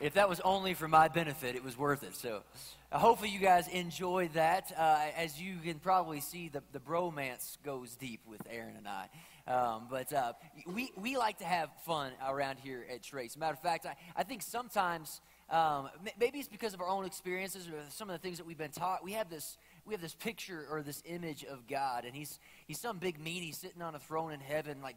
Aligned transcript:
if 0.00 0.14
that 0.14 0.28
was 0.28 0.40
only 0.40 0.74
for 0.74 0.88
my 0.88 1.08
benefit, 1.08 1.54
it 1.56 1.64
was 1.64 1.78
worth 1.78 2.02
it. 2.02 2.14
So 2.16 2.42
uh, 2.90 2.98
hopefully 2.98 3.30
you 3.30 3.38
guys 3.38 3.68
enjoyed 3.68 4.34
that. 4.34 4.72
Uh, 4.76 5.06
as 5.16 5.40
you 5.40 5.56
can 5.62 5.78
probably 5.78 6.20
see, 6.20 6.48
the, 6.48 6.62
the 6.72 6.80
bromance 6.80 7.56
goes 7.64 7.94
deep 7.96 8.20
with 8.26 8.42
Aaron 8.50 8.76
and 8.76 8.88
I. 8.88 9.08
Um, 9.46 9.88
but 9.90 10.12
uh, 10.12 10.32
we, 10.66 10.90
we 10.96 11.16
like 11.16 11.38
to 11.38 11.44
have 11.44 11.68
fun 11.84 12.12
around 12.26 12.58
here 12.58 12.86
at 12.90 13.02
Trace. 13.02 13.36
Matter 13.36 13.52
of 13.52 13.60
fact, 13.60 13.84
I, 13.84 13.94
I 14.16 14.22
think 14.22 14.42
sometimes 14.42 15.20
um, 15.50 15.90
maybe 16.18 16.38
it's 16.38 16.48
because 16.48 16.72
of 16.72 16.80
our 16.80 16.88
own 16.88 17.04
experiences 17.04 17.68
or 17.68 17.74
some 17.90 18.08
of 18.08 18.14
the 18.14 18.18
things 18.18 18.38
that 18.38 18.46
we've 18.46 18.58
been 18.58 18.70
taught. 18.70 19.04
We 19.04 19.12
have 19.12 19.28
this 19.28 19.58
we 19.86 19.92
have 19.92 20.00
this 20.00 20.14
picture 20.14 20.66
or 20.70 20.82
this 20.82 21.02
image 21.04 21.44
of 21.44 21.66
God, 21.68 22.06
and 22.06 22.16
he's 22.16 22.38
he's 22.66 22.80
some 22.80 22.98
big 22.98 23.22
meanie 23.22 23.54
sitting 23.54 23.82
on 23.82 23.94
a 23.94 23.98
throne 23.98 24.32
in 24.32 24.40
heaven, 24.40 24.80
like 24.82 24.96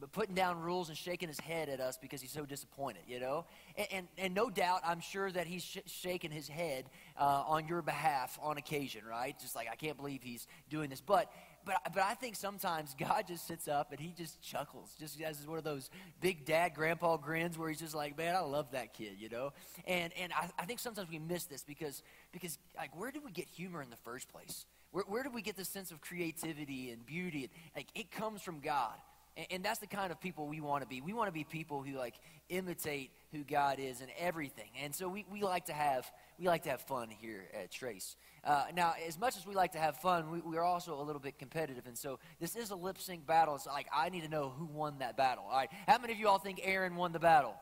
but 0.00 0.12
putting 0.12 0.34
down 0.34 0.60
rules 0.60 0.88
and 0.88 0.96
shaking 0.96 1.28
his 1.28 1.40
head 1.40 1.68
at 1.68 1.80
us 1.80 1.98
because 1.98 2.20
he's 2.20 2.30
so 2.30 2.44
disappointed, 2.44 3.02
you 3.06 3.20
know? 3.20 3.44
And, 3.76 3.88
and, 3.92 4.08
and 4.16 4.34
no 4.34 4.50
doubt, 4.50 4.80
I'm 4.84 5.00
sure 5.00 5.30
that 5.30 5.46
he's 5.46 5.64
sh- 5.64 5.78
shaking 5.86 6.30
his 6.30 6.48
head 6.48 6.86
uh, 7.18 7.44
on 7.46 7.66
your 7.66 7.82
behalf 7.82 8.38
on 8.42 8.58
occasion, 8.58 9.02
right? 9.04 9.38
Just 9.40 9.56
like, 9.56 9.68
I 9.70 9.74
can't 9.74 9.96
believe 9.96 10.22
he's 10.22 10.46
doing 10.70 10.90
this. 10.90 11.00
But, 11.00 11.32
but, 11.64 11.76
but 11.92 12.02
I 12.02 12.14
think 12.14 12.36
sometimes 12.36 12.94
God 12.98 13.26
just 13.26 13.46
sits 13.46 13.68
up 13.68 13.90
and 13.90 14.00
he 14.00 14.12
just 14.16 14.40
chuckles, 14.40 14.94
just 14.98 15.20
as 15.20 15.46
one 15.46 15.58
of 15.58 15.64
those 15.64 15.90
big 16.20 16.44
dad 16.44 16.74
grandpa 16.74 17.16
grins 17.16 17.58
where 17.58 17.68
he's 17.68 17.80
just 17.80 17.94
like, 17.94 18.16
man, 18.16 18.36
I 18.36 18.40
love 18.40 18.70
that 18.72 18.94
kid, 18.94 19.16
you 19.18 19.28
know? 19.28 19.52
And, 19.86 20.12
and 20.18 20.32
I, 20.32 20.48
I 20.58 20.64
think 20.64 20.80
sometimes 20.80 21.10
we 21.10 21.18
miss 21.18 21.44
this 21.44 21.64
because, 21.64 22.02
because, 22.32 22.58
like, 22.76 22.98
where 22.98 23.10
did 23.10 23.24
we 23.24 23.32
get 23.32 23.48
humor 23.48 23.82
in 23.82 23.90
the 23.90 23.96
first 23.96 24.28
place? 24.28 24.64
Where, 24.90 25.04
where 25.06 25.22
did 25.22 25.34
we 25.34 25.42
get 25.42 25.56
this 25.56 25.68
sense 25.68 25.90
of 25.90 26.00
creativity 26.00 26.90
and 26.90 27.04
beauty? 27.04 27.50
Like, 27.76 27.88
it 27.94 28.10
comes 28.10 28.42
from 28.42 28.60
God. 28.60 28.94
And, 29.38 29.46
and 29.50 29.64
that's 29.64 29.78
the 29.78 29.86
kind 29.86 30.10
of 30.10 30.20
people 30.20 30.46
we 30.48 30.60
want 30.60 30.82
to 30.82 30.88
be. 30.88 31.00
We 31.00 31.12
want 31.12 31.28
to 31.28 31.32
be 31.32 31.44
people 31.44 31.82
who 31.82 31.96
like 31.96 32.16
imitate 32.48 33.12
who 33.32 33.44
God 33.44 33.78
is 33.78 34.00
in 34.00 34.08
everything. 34.18 34.68
And 34.82 34.94
so 34.94 35.08
we, 35.08 35.24
we 35.30 35.42
like 35.42 35.66
to 35.66 35.72
have 35.72 36.10
we 36.38 36.46
like 36.46 36.64
to 36.64 36.70
have 36.70 36.82
fun 36.82 37.08
here 37.08 37.44
at 37.54 37.70
Trace. 37.70 38.16
Uh, 38.44 38.64
now, 38.74 38.94
as 39.06 39.18
much 39.18 39.36
as 39.36 39.46
we 39.46 39.54
like 39.54 39.72
to 39.72 39.78
have 39.78 39.96
fun, 39.96 40.30
we, 40.30 40.40
we, 40.40 40.56
are 40.56 40.64
also 40.64 41.00
a 41.00 41.02
little 41.02 41.20
bit 41.20 41.38
competitive. 41.38 41.86
And 41.86 41.96
so 41.96 42.18
this 42.40 42.54
is 42.56 42.70
a 42.70 42.76
lip 42.76 42.98
sync 42.98 43.26
battle. 43.26 43.54
It's 43.56 43.66
like 43.66 43.88
I 43.94 44.08
need 44.08 44.22
to 44.22 44.28
know 44.28 44.52
who 44.56 44.66
won 44.66 44.98
that 44.98 45.16
battle. 45.16 45.44
All 45.48 45.56
right. 45.56 45.70
How 45.86 45.98
many 45.98 46.12
of 46.12 46.18
you 46.18 46.28
all 46.28 46.38
think 46.38 46.60
Aaron 46.62 46.96
won 46.96 47.12
the 47.12 47.18
battle? 47.18 47.54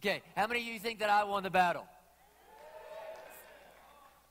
Okay. 0.00 0.22
How 0.36 0.46
many 0.46 0.60
of 0.60 0.66
you 0.66 0.78
think 0.78 1.00
that 1.00 1.10
I 1.10 1.24
won 1.24 1.42
the 1.42 1.50
battle? 1.50 1.86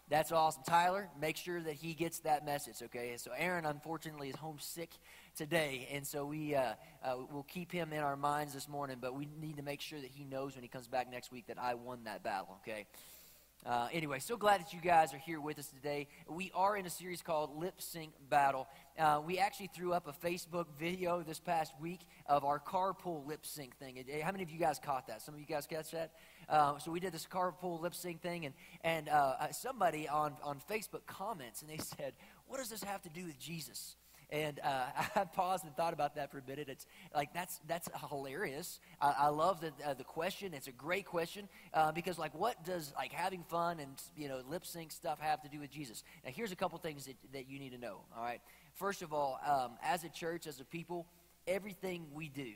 That's 0.10 0.32
awesome. 0.32 0.64
Tyler, 0.68 1.08
make 1.22 1.38
sure 1.38 1.62
that 1.62 1.76
he 1.76 1.94
gets 1.94 2.20
that 2.22 2.44
message, 2.44 2.82
okay? 2.82 3.16
So 3.18 3.30
Aaron, 3.38 3.66
unfortunately, 3.66 4.30
is 4.30 4.36
homesick 4.36 4.90
today, 5.36 5.88
and 5.94 6.06
so 6.06 6.26
we 6.26 6.56
uh, 6.56 6.74
uh, 7.04 7.16
will 7.32 7.44
keep 7.44 7.72
him 7.72 7.94
in 7.94 8.00
our 8.00 8.18
minds 8.18 8.54
this 8.56 8.68
morning. 8.68 8.98
But 9.00 9.14
we 9.14 9.28
need 9.40 9.58
to 9.58 9.64
make 9.64 9.82
sure 9.82 10.02
that 10.02 10.10
he 10.10 10.24
knows 10.24 10.56
when 10.56 10.64
he 10.64 10.68
comes 10.68 10.88
back 10.88 11.12
next 11.12 11.32
week 11.32 11.46
that 11.48 11.60
I 11.60 11.76
won 11.76 12.06
that 12.06 12.24
battle. 12.24 12.58
Okay. 12.64 12.88
Uh, 13.66 13.90
anyway, 13.92 14.20
so 14.20 14.38
glad 14.38 14.62
that 14.62 14.72
you 14.74 14.80
guys 14.80 15.14
are 15.14 15.18
here 15.18 15.42
with 15.42 15.60
us 15.60 15.68
today. 15.68 16.08
We 16.30 16.50
are 16.56 16.78
in 16.78 16.86
a 16.86 16.90
series 16.90 17.22
called 17.22 17.58
Lip 17.58 17.82
Sync 17.82 18.14
Battle. 18.30 18.70
Uh, 18.98 19.22
we 19.26 19.38
actually 19.38 19.70
threw 19.76 19.92
up 19.92 20.08
a 20.08 20.14
Facebook 20.26 20.68
video 20.80 21.22
this 21.24 21.42
past 21.42 21.74
week 21.82 22.00
of 22.26 22.46
our 22.46 22.58
carpool 22.58 23.28
lip 23.28 23.46
sync 23.46 23.76
thing. 23.76 24.02
How 24.24 24.32
many 24.32 24.44
of 24.44 24.50
you 24.50 24.60
guys 24.60 24.80
caught 24.80 25.08
that? 25.08 25.22
Some 25.22 25.34
of 25.34 25.42
you 25.42 25.46
guys 25.46 25.68
catch 25.68 25.92
that? 25.92 26.14
Uh, 26.48 26.78
so 26.80 26.90
we 26.90 27.02
did 27.02 27.12
this 27.12 27.28
carpool 27.30 27.82
lip 27.82 27.94
sync 27.94 28.22
thing, 28.22 28.46
and 28.46 28.56
and 28.86 29.10
uh, 29.10 29.36
uh, 29.40 29.52
somebody 29.52 30.08
on 30.08 30.38
on 30.42 30.62
Facebook 30.70 31.06
comments, 31.06 31.62
and 31.62 31.70
they 31.70 31.78
said, 31.78 32.14
"What 32.48 32.60
does 32.60 32.70
this 32.70 32.84
have 32.84 33.02
to 33.02 33.10
do 33.10 33.26
with 33.26 33.38
Jesus?" 33.38 33.98
And 34.32 34.60
uh, 34.64 34.86
I 35.16 35.24
paused 35.26 35.66
and 35.66 35.76
thought 35.76 35.94
about 35.94 36.16
that 36.16 36.32
for 36.32 36.40
a 36.40 36.44
minute. 36.48 36.70
It's 36.70 36.86
like 37.16 37.34
that's 37.34 37.60
that's 37.68 37.90
hilarious. 38.10 38.80
I, 39.02 39.16
I 39.18 39.28
love 39.30 39.62
the 39.62 39.72
uh, 39.86 39.94
the 39.94 40.04
question. 40.04 40.54
It's 40.54 40.68
a 40.68 40.72
great 40.72 41.06
question 41.06 41.48
uh, 41.74 41.92
because 41.92 42.18
like 42.20 42.34
what 42.36 42.64
does 42.64 42.94
like 42.96 43.12
having 43.12 43.44
fun 43.44 43.80
and 43.80 43.92
you 44.16 44.28
know 44.28 44.42
lip 44.48 44.66
sync 44.66 44.92
stuff 44.92 45.20
have 45.20 45.42
to 45.42 45.50
do 45.50 45.60
with 45.60 45.72
Jesus? 45.72 46.04
Now 46.24 46.32
here's 46.34 46.52
a 46.52 46.56
couple 46.56 46.78
things 46.80 47.06
that, 47.06 47.16
that 47.34 47.50
you 47.50 47.60
need 47.60 47.72
to 47.72 47.80
know. 47.80 48.02
All 48.16 48.24
right. 48.24 48.42
First 48.76 49.02
of 49.02 49.14
all, 49.14 49.40
um, 49.46 49.72
as 49.84 50.04
a 50.04 50.10
church, 50.10 50.48
as 50.48 50.60
a 50.60 50.66
people, 50.66 51.08
everything 51.48 52.06
we 52.14 52.30
do, 52.30 52.54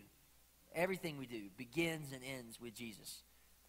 everything 0.75 1.17
we 1.17 1.25
do 1.25 1.43
begins 1.57 2.11
and 2.13 2.21
ends 2.23 2.61
with 2.61 2.73
Jesus. 2.73 3.23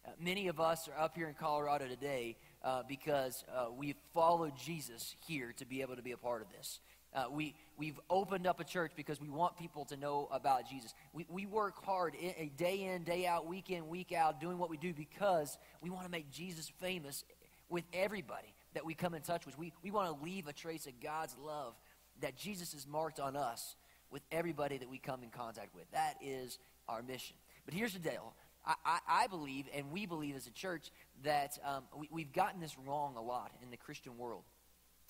Uh, 0.05 0.11
many 0.19 0.47
of 0.47 0.59
us 0.59 0.87
are 0.87 1.03
up 1.03 1.15
here 1.15 1.27
in 1.27 1.33
Colorado 1.33 1.87
today 1.87 2.37
uh, 2.63 2.83
because 2.87 3.43
uh, 3.55 3.67
we've 3.75 3.97
followed 4.13 4.53
Jesus 4.55 5.15
here 5.25 5.51
to 5.57 5.65
be 5.65 5.81
able 5.81 5.95
to 5.95 6.03
be 6.03 6.11
a 6.11 6.17
part 6.17 6.43
of 6.43 6.51
this. 6.51 6.79
Uh, 7.15 7.25
we, 7.31 7.55
we've 7.77 7.99
opened 8.09 8.45
up 8.45 8.59
a 8.59 8.63
church 8.65 8.91
because 8.95 9.21
we 9.21 9.29
want 9.29 9.55
people 9.57 9.85
to 9.85 9.95
know 9.95 10.27
about 10.31 10.69
Jesus. 10.69 10.93
We, 11.13 11.25
we 11.29 11.45
work 11.45 11.83
hard 11.85 12.13
in, 12.13 12.51
day 12.57 12.83
in, 12.83 13.03
day 13.03 13.25
out, 13.25 13.47
week 13.47 13.69
in, 13.69 13.87
week 13.87 14.11
out, 14.11 14.41
doing 14.41 14.57
what 14.57 14.69
we 14.69 14.75
do 14.75 14.93
because 14.93 15.57
we 15.81 15.89
want 15.89 16.03
to 16.03 16.11
make 16.11 16.29
Jesus 16.29 16.69
famous 16.81 17.23
with 17.69 17.85
everybody 17.93 18.53
that 18.73 18.85
we 18.85 18.93
come 18.93 19.13
in 19.13 19.21
touch 19.21 19.45
with. 19.45 19.57
We, 19.57 19.71
we 19.81 19.91
want 19.91 20.15
to 20.15 20.25
leave 20.25 20.47
a 20.47 20.53
trace 20.53 20.87
of 20.87 20.99
God's 21.01 21.35
love 21.41 21.73
that 22.21 22.35
Jesus 22.35 22.73
has 22.73 22.85
marked 22.85 23.21
on 23.21 23.37
us 23.37 23.75
with 24.11 24.21
everybody 24.31 24.77
that 24.77 24.89
we 24.89 24.97
come 24.97 25.23
in 25.23 25.29
contact 25.29 25.73
with. 25.73 25.89
That 25.91 26.15
is 26.21 26.59
our 26.89 27.01
mission. 27.01 27.37
But 27.63 27.73
here's 27.73 27.93
the 27.93 27.99
deal. 27.99 28.33
I, 28.65 28.99
I, 29.07 29.27
believe, 29.27 29.67
and 29.75 29.91
we 29.91 30.07
believe 30.07 30.35
as 30.35 30.47
a 30.47 30.51
church, 30.51 30.91
that 31.23 31.57
um, 31.63 31.83
we, 31.95 32.09
we've 32.11 32.33
gotten 32.33 32.59
this 32.59 32.75
wrong 32.85 33.15
a 33.15 33.21
lot 33.21 33.51
in 33.61 33.69
the 33.69 33.77
Christian 33.77 34.17
world. 34.17 34.43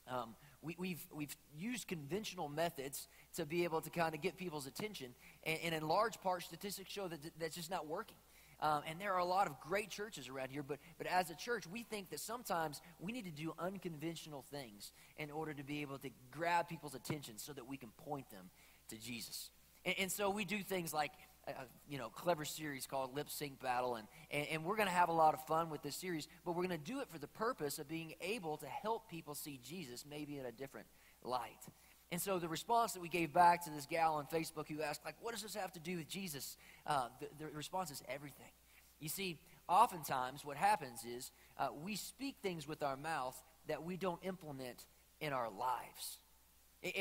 Um, 0.10 0.36
we, 0.66 0.76
we've, 0.80 1.08
we've 1.14 1.36
used 1.58 1.88
conventional 1.88 2.50
methods 2.50 3.08
to 3.36 3.46
be 3.46 3.64
able 3.64 3.82
to 3.82 3.90
kind 3.90 4.16
of 4.16 4.22
get 4.22 4.36
people's 4.36 4.66
attention, 4.66 5.14
and, 5.44 5.60
and 5.64 5.76
in 5.76 5.88
large 5.88 6.20
part, 6.22 6.44
statistics 6.44 6.92
show 6.92 7.08
that 7.08 7.20
that's 7.40 7.56
just 7.56 7.70
not 7.70 7.88
working. 7.88 8.18
Um, 8.62 8.82
and 8.88 9.00
there 9.00 9.14
are 9.14 9.20
a 9.20 9.26
lot 9.26 9.48
of 9.48 9.60
great 9.60 9.90
churches 9.90 10.30
around 10.30 10.50
here, 10.50 10.64
but, 10.64 10.80
but 10.98 11.08
as 11.08 11.30
a 11.30 11.36
church, 11.36 11.66
we 11.68 11.84
think 11.84 12.10
that 12.10 12.22
sometimes 12.22 12.82
we 13.00 13.12
need 13.12 13.26
to 13.26 13.32
do 13.32 13.54
unconventional 13.60 14.46
things 14.50 14.92
in 15.18 15.30
order 15.30 15.54
to 15.54 15.64
be 15.64 15.82
able 15.82 15.98
to 16.00 16.10
grab 16.32 16.70
people's 16.70 16.96
attention 16.96 17.38
so 17.38 17.52
that 17.52 17.68
we 17.68 17.76
can 17.76 17.90
point 18.06 18.30
them 18.32 18.50
to 18.90 18.98
Jesus. 18.98 19.50
And, 19.84 19.96
and 20.00 20.12
so 20.12 20.30
we 20.30 20.46
do 20.46 20.64
things 20.64 20.94
like 20.94 21.12
a, 21.48 21.54
you 21.88 21.98
know 21.98 22.10
clever 22.10 22.46
series 22.46 22.86
called 22.86 23.16
Lip 23.16 23.30
Sync 23.30 23.62
Battle, 23.62 23.96
and, 23.96 24.08
and, 24.32 24.48
and 24.52 24.64
we're 24.64 24.76
going 24.76 24.88
to 24.88 24.94
have 24.94 25.10
a 25.10 25.14
lot 25.14 25.34
of 25.34 25.46
fun 25.46 25.70
with 25.70 25.82
this 25.82 25.96
series, 25.96 26.28
but 26.44 26.52
we're 26.52 26.66
going 26.66 26.78
to 26.78 26.92
do 26.92 27.02
it 27.02 27.10
for 27.10 27.20
the 27.20 27.28
purpose 27.28 27.80
of 27.80 27.88
being 27.88 28.14
able 28.22 28.58
to 28.58 28.68
help 28.68 29.10
people 29.10 29.36
see 29.36 29.60
Jesus 29.64 30.06
maybe 30.10 30.38
in 30.38 30.46
a 30.46 30.52
different 30.52 30.88
light. 31.24 31.66
And 32.12 32.22
so 32.22 32.40
the 32.40 32.48
response 32.48 32.94
that 32.94 33.02
we 33.02 33.10
gave 33.10 33.34
back 33.34 33.66
to 33.66 33.72
this 33.72 33.86
gal 33.86 34.16
on 34.16 34.26
Facebook 34.28 34.68
who 34.68 34.82
asked, 34.82 35.04
like, 35.04 35.16
what 35.22 35.34
does 35.34 35.42
this 35.42 35.56
have 35.56 35.72
to 35.74 35.80
do 35.80 35.98
with 35.98 36.08
Jesus? 36.08 36.56
Uh, 36.86 37.08
the, 37.20 37.46
the, 37.46 37.52
response 37.52 37.92
is 37.92 38.04
everything. 38.08 38.52
You 39.00 39.10
see, 39.10 39.40
oftentimes 39.68 40.46
what 40.46 40.56
happens 40.56 41.04
is 41.04 41.32
uh, 41.58 41.70
we 41.84 41.96
speak 41.96 42.38
things 42.42 42.68
with 42.68 42.84
our 42.84 42.96
mouth 42.96 43.36
that 43.68 43.84
we 43.84 43.98
don't 43.98 44.20
implement 44.24 44.86
in 45.20 45.34
our 45.34 45.50
lives. 45.50 46.20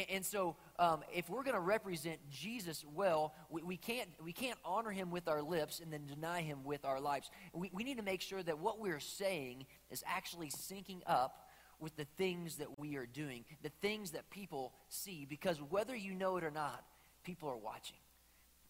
And 0.08 0.24
so, 0.24 0.56
um, 0.78 1.02
if 1.14 1.28
we're 1.28 1.42
going 1.42 1.54
to 1.54 1.60
represent 1.60 2.18
Jesus 2.30 2.84
well, 2.94 3.34
we, 3.50 3.62
we, 3.62 3.76
can't, 3.76 4.08
we 4.22 4.32
can't 4.32 4.58
honor 4.64 4.90
him 4.90 5.10
with 5.10 5.28
our 5.28 5.42
lips 5.42 5.80
and 5.80 5.92
then 5.92 6.06
deny 6.06 6.40
him 6.40 6.64
with 6.64 6.86
our 6.86 7.00
lives. 7.00 7.30
We, 7.52 7.70
we 7.72 7.84
need 7.84 7.98
to 7.98 8.02
make 8.02 8.22
sure 8.22 8.42
that 8.42 8.58
what 8.58 8.80
we're 8.80 9.00
saying 9.00 9.66
is 9.90 10.02
actually 10.06 10.48
syncing 10.48 11.00
up 11.06 11.50
with 11.80 11.96
the 11.96 12.06
things 12.16 12.56
that 12.56 12.78
we 12.78 12.96
are 12.96 13.04
doing, 13.04 13.44
the 13.62 13.72
things 13.82 14.12
that 14.12 14.30
people 14.30 14.72
see, 14.88 15.26
because 15.28 15.58
whether 15.68 15.94
you 15.94 16.14
know 16.14 16.38
it 16.38 16.44
or 16.44 16.50
not, 16.50 16.82
people 17.24 17.50
are 17.50 17.56
watching. 17.56 17.98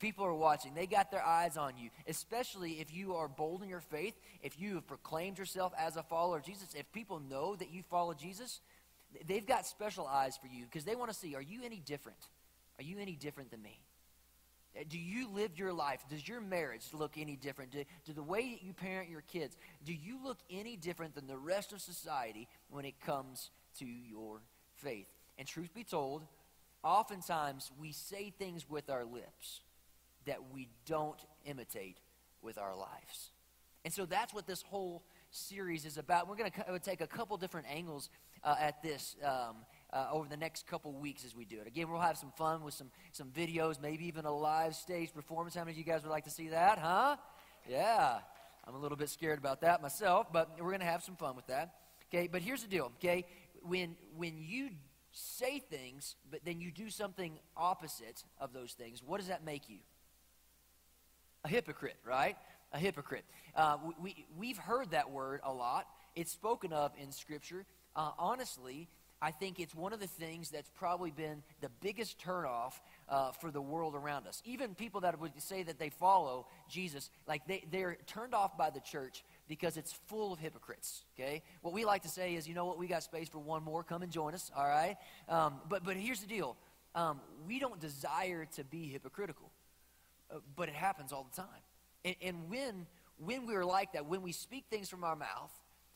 People 0.00 0.24
are 0.24 0.34
watching. 0.34 0.74
They 0.74 0.86
got 0.86 1.12
their 1.12 1.24
eyes 1.24 1.56
on 1.56 1.76
you, 1.78 1.90
especially 2.08 2.80
if 2.80 2.92
you 2.92 3.14
are 3.14 3.28
bold 3.28 3.62
in 3.62 3.68
your 3.68 3.80
faith, 3.80 4.14
if 4.42 4.58
you 4.58 4.74
have 4.74 4.86
proclaimed 4.88 5.38
yourself 5.38 5.72
as 5.78 5.96
a 5.96 6.02
follower 6.02 6.38
of 6.38 6.44
Jesus, 6.44 6.74
if 6.74 6.90
people 6.92 7.20
know 7.20 7.54
that 7.54 7.70
you 7.70 7.82
follow 7.88 8.14
Jesus 8.14 8.60
They've 9.26 9.46
got 9.46 9.66
special 9.66 10.06
eyes 10.06 10.36
for 10.36 10.48
you 10.48 10.64
because 10.64 10.84
they 10.84 10.96
want 10.96 11.10
to 11.10 11.16
see 11.16 11.34
are 11.34 11.42
you 11.42 11.60
any 11.64 11.80
different? 11.80 12.18
Are 12.78 12.82
you 12.82 12.98
any 12.98 13.14
different 13.14 13.50
than 13.50 13.62
me? 13.62 13.80
Uh, 14.76 14.82
do 14.88 14.98
you 14.98 15.28
live 15.28 15.56
your 15.56 15.72
life? 15.72 16.00
Does 16.10 16.26
your 16.26 16.40
marriage 16.40 16.82
look 16.92 17.16
any 17.16 17.36
different? 17.36 17.70
Do, 17.70 17.84
do 18.04 18.12
the 18.12 18.22
way 18.22 18.52
that 18.52 18.62
you 18.62 18.72
parent 18.72 19.08
your 19.08 19.20
kids, 19.20 19.56
do 19.84 19.92
you 19.92 20.18
look 20.22 20.38
any 20.50 20.76
different 20.76 21.14
than 21.14 21.26
the 21.26 21.36
rest 21.36 21.72
of 21.72 21.80
society 21.80 22.48
when 22.70 22.84
it 22.84 23.00
comes 23.00 23.50
to 23.78 23.84
your 23.84 24.40
faith? 24.76 25.06
And 25.38 25.46
truth 25.46 25.72
be 25.74 25.84
told, 25.84 26.24
oftentimes 26.82 27.70
we 27.80 27.92
say 27.92 28.32
things 28.36 28.68
with 28.68 28.90
our 28.90 29.04
lips 29.04 29.60
that 30.26 30.52
we 30.52 30.68
don't 30.86 31.20
imitate 31.44 31.98
with 32.42 32.58
our 32.58 32.76
lives. 32.76 33.30
And 33.84 33.92
so 33.92 34.06
that's 34.06 34.32
what 34.32 34.46
this 34.46 34.62
whole 34.62 35.02
series 35.30 35.84
is 35.84 35.98
about. 35.98 36.28
We're 36.28 36.36
going 36.36 36.50
to 36.50 36.78
take 36.78 37.00
a 37.00 37.06
couple 37.06 37.36
different 37.36 37.66
angles 37.70 38.08
uh, 38.44 38.56
at 38.58 38.82
this 38.82 39.16
um, 39.24 39.56
uh, 39.92 40.08
over 40.12 40.28
the 40.28 40.36
next 40.36 40.66
couple 40.66 40.92
weeks 40.92 41.24
as 41.24 41.34
we 41.34 41.44
do 41.44 41.60
it. 41.60 41.66
Again, 41.66 41.90
we'll 41.90 42.00
have 42.00 42.18
some 42.18 42.32
fun 42.36 42.62
with 42.62 42.74
some, 42.74 42.90
some 43.12 43.28
videos, 43.28 43.80
maybe 43.80 44.06
even 44.06 44.24
a 44.24 44.34
live 44.34 44.74
stage 44.74 45.12
performance. 45.14 45.54
How 45.54 45.62
many 45.62 45.72
of 45.72 45.78
you 45.78 45.84
guys 45.84 46.02
would 46.02 46.10
like 46.10 46.24
to 46.24 46.30
see 46.30 46.48
that, 46.48 46.78
huh? 46.78 47.16
Yeah. 47.68 48.18
I'm 48.66 48.74
a 48.74 48.78
little 48.78 48.96
bit 48.96 49.10
scared 49.10 49.38
about 49.38 49.60
that 49.60 49.82
myself, 49.82 50.32
but 50.32 50.50
we're 50.58 50.70
going 50.70 50.80
to 50.80 50.86
have 50.86 51.02
some 51.02 51.16
fun 51.16 51.36
with 51.36 51.46
that. 51.48 51.74
Okay, 52.08 52.28
but 52.28 52.42
here's 52.42 52.62
the 52.62 52.68
deal, 52.68 52.92
okay? 52.98 53.24
When, 53.62 53.96
when 54.16 54.36
you 54.38 54.70
say 55.12 55.58
things, 55.58 56.16
but 56.30 56.40
then 56.44 56.60
you 56.60 56.70
do 56.70 56.90
something 56.90 57.38
opposite 57.56 58.24
of 58.40 58.52
those 58.52 58.72
things, 58.72 59.02
what 59.04 59.18
does 59.18 59.28
that 59.28 59.44
make 59.44 59.68
you? 59.68 59.78
A 61.44 61.48
hypocrite, 61.48 61.96
right? 62.06 62.36
a 62.74 62.78
hypocrite. 62.78 63.24
Uh, 63.54 63.78
we, 64.02 64.26
we, 64.36 64.48
have 64.48 64.58
heard 64.58 64.90
that 64.90 65.10
word 65.10 65.40
a 65.44 65.52
lot, 65.52 65.86
it's 66.16 66.32
spoken 66.32 66.72
of 66.72 66.92
in 67.00 67.12
Scripture. 67.12 67.64
Uh, 67.96 68.10
honestly, 68.18 68.88
I 69.24 69.30
think 69.30 69.58
it's 69.58 69.74
one 69.74 69.94
of 69.94 70.00
the 70.00 70.06
things 70.06 70.50
that's 70.50 70.68
probably 70.74 71.10
been 71.10 71.42
the 71.62 71.70
biggest 71.80 72.20
turnoff 72.20 72.74
uh, 73.08 73.32
for 73.32 73.50
the 73.50 73.60
world 73.62 73.94
around 73.94 74.26
us. 74.26 74.42
Even 74.44 74.74
people 74.74 75.00
that 75.00 75.18
would 75.18 75.40
say 75.40 75.62
that 75.62 75.78
they 75.78 75.88
follow 75.88 76.46
Jesus, 76.68 77.08
like 77.26 77.46
they, 77.46 77.64
they're 77.70 77.96
turned 78.06 78.34
off 78.34 78.58
by 78.58 78.68
the 78.68 78.80
church 78.80 79.24
because 79.48 79.78
it's 79.78 79.94
full 80.08 80.34
of 80.34 80.40
hypocrites. 80.40 81.04
Okay, 81.18 81.42
what 81.62 81.72
we 81.72 81.86
like 81.86 82.02
to 82.02 82.08
say 82.08 82.34
is, 82.34 82.46
you 82.46 82.54
know 82.54 82.66
what, 82.66 82.78
we 82.78 82.86
got 82.86 83.02
space 83.02 83.28
for 83.30 83.38
one 83.38 83.62
more. 83.62 83.82
Come 83.82 84.02
and 84.02 84.12
join 84.12 84.34
us. 84.34 84.50
All 84.54 84.68
right, 84.68 84.96
um, 85.30 85.54
but 85.70 85.84
but 85.84 85.96
here's 85.96 86.20
the 86.20 86.26
deal: 86.26 86.56
um, 86.94 87.18
we 87.46 87.58
don't 87.58 87.80
desire 87.80 88.46
to 88.56 88.64
be 88.64 88.88
hypocritical, 88.88 89.50
uh, 90.30 90.38
but 90.54 90.68
it 90.68 90.74
happens 90.74 91.12
all 91.12 91.26
the 91.30 91.40
time. 91.40 91.62
And, 92.04 92.16
and 92.20 92.50
when 92.50 92.86
when 93.24 93.46
we're 93.46 93.64
like 93.64 93.92
that, 93.94 94.04
when 94.04 94.20
we 94.20 94.32
speak 94.32 94.64
things 94.68 94.90
from 94.90 95.02
our 95.02 95.16
mouth 95.16 95.52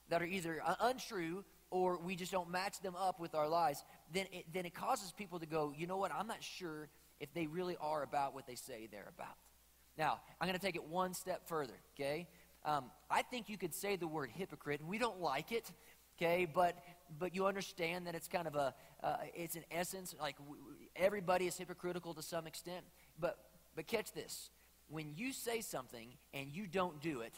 that 0.08 0.22
are 0.22 0.26
either 0.26 0.62
untrue 0.80 1.44
or 1.70 1.98
we 1.98 2.16
just 2.16 2.32
don't 2.32 2.50
match 2.50 2.80
them 2.80 2.96
up 2.96 3.20
with 3.20 3.34
our 3.34 3.48
lives, 3.48 3.84
then 4.12 4.26
it, 4.32 4.46
then 4.52 4.64
it 4.64 4.74
causes 4.74 5.12
people 5.12 5.38
to 5.38 5.46
go, 5.46 5.72
you 5.76 5.86
know 5.86 5.96
what, 5.96 6.12
I'm 6.12 6.26
not 6.26 6.42
sure 6.42 6.88
if 7.20 7.32
they 7.34 7.46
really 7.46 7.76
are 7.80 8.02
about 8.02 8.34
what 8.34 8.46
they 8.46 8.54
say 8.54 8.88
they're 8.90 9.12
about. 9.14 9.36
Now, 9.96 10.20
I'm 10.40 10.46
going 10.46 10.58
to 10.58 10.64
take 10.64 10.76
it 10.76 10.84
one 10.84 11.12
step 11.12 11.46
further, 11.48 11.74
okay? 11.94 12.28
Um, 12.64 12.84
I 13.10 13.22
think 13.22 13.48
you 13.48 13.58
could 13.58 13.74
say 13.74 13.96
the 13.96 14.06
word 14.06 14.30
hypocrite, 14.32 14.80
and 14.80 14.88
we 14.88 14.98
don't 14.98 15.20
like 15.20 15.52
it, 15.52 15.70
okay? 16.16 16.46
But 16.52 16.76
but 17.18 17.34
you 17.34 17.46
understand 17.46 18.06
that 18.06 18.14
it's 18.14 18.28
kind 18.28 18.46
of 18.46 18.54
a 18.54 18.74
uh, 19.02 19.16
it's 19.34 19.56
an 19.56 19.64
essence 19.70 20.14
like 20.20 20.36
w- 20.38 20.60
everybody 20.96 21.46
is 21.46 21.56
hypocritical 21.56 22.14
to 22.14 22.22
some 22.22 22.46
extent. 22.46 22.84
But 23.18 23.38
but 23.74 23.86
catch 23.86 24.12
this: 24.12 24.50
when 24.88 25.14
you 25.16 25.32
say 25.32 25.60
something 25.60 26.08
and 26.34 26.52
you 26.52 26.66
don't 26.66 27.00
do 27.00 27.20
it, 27.20 27.34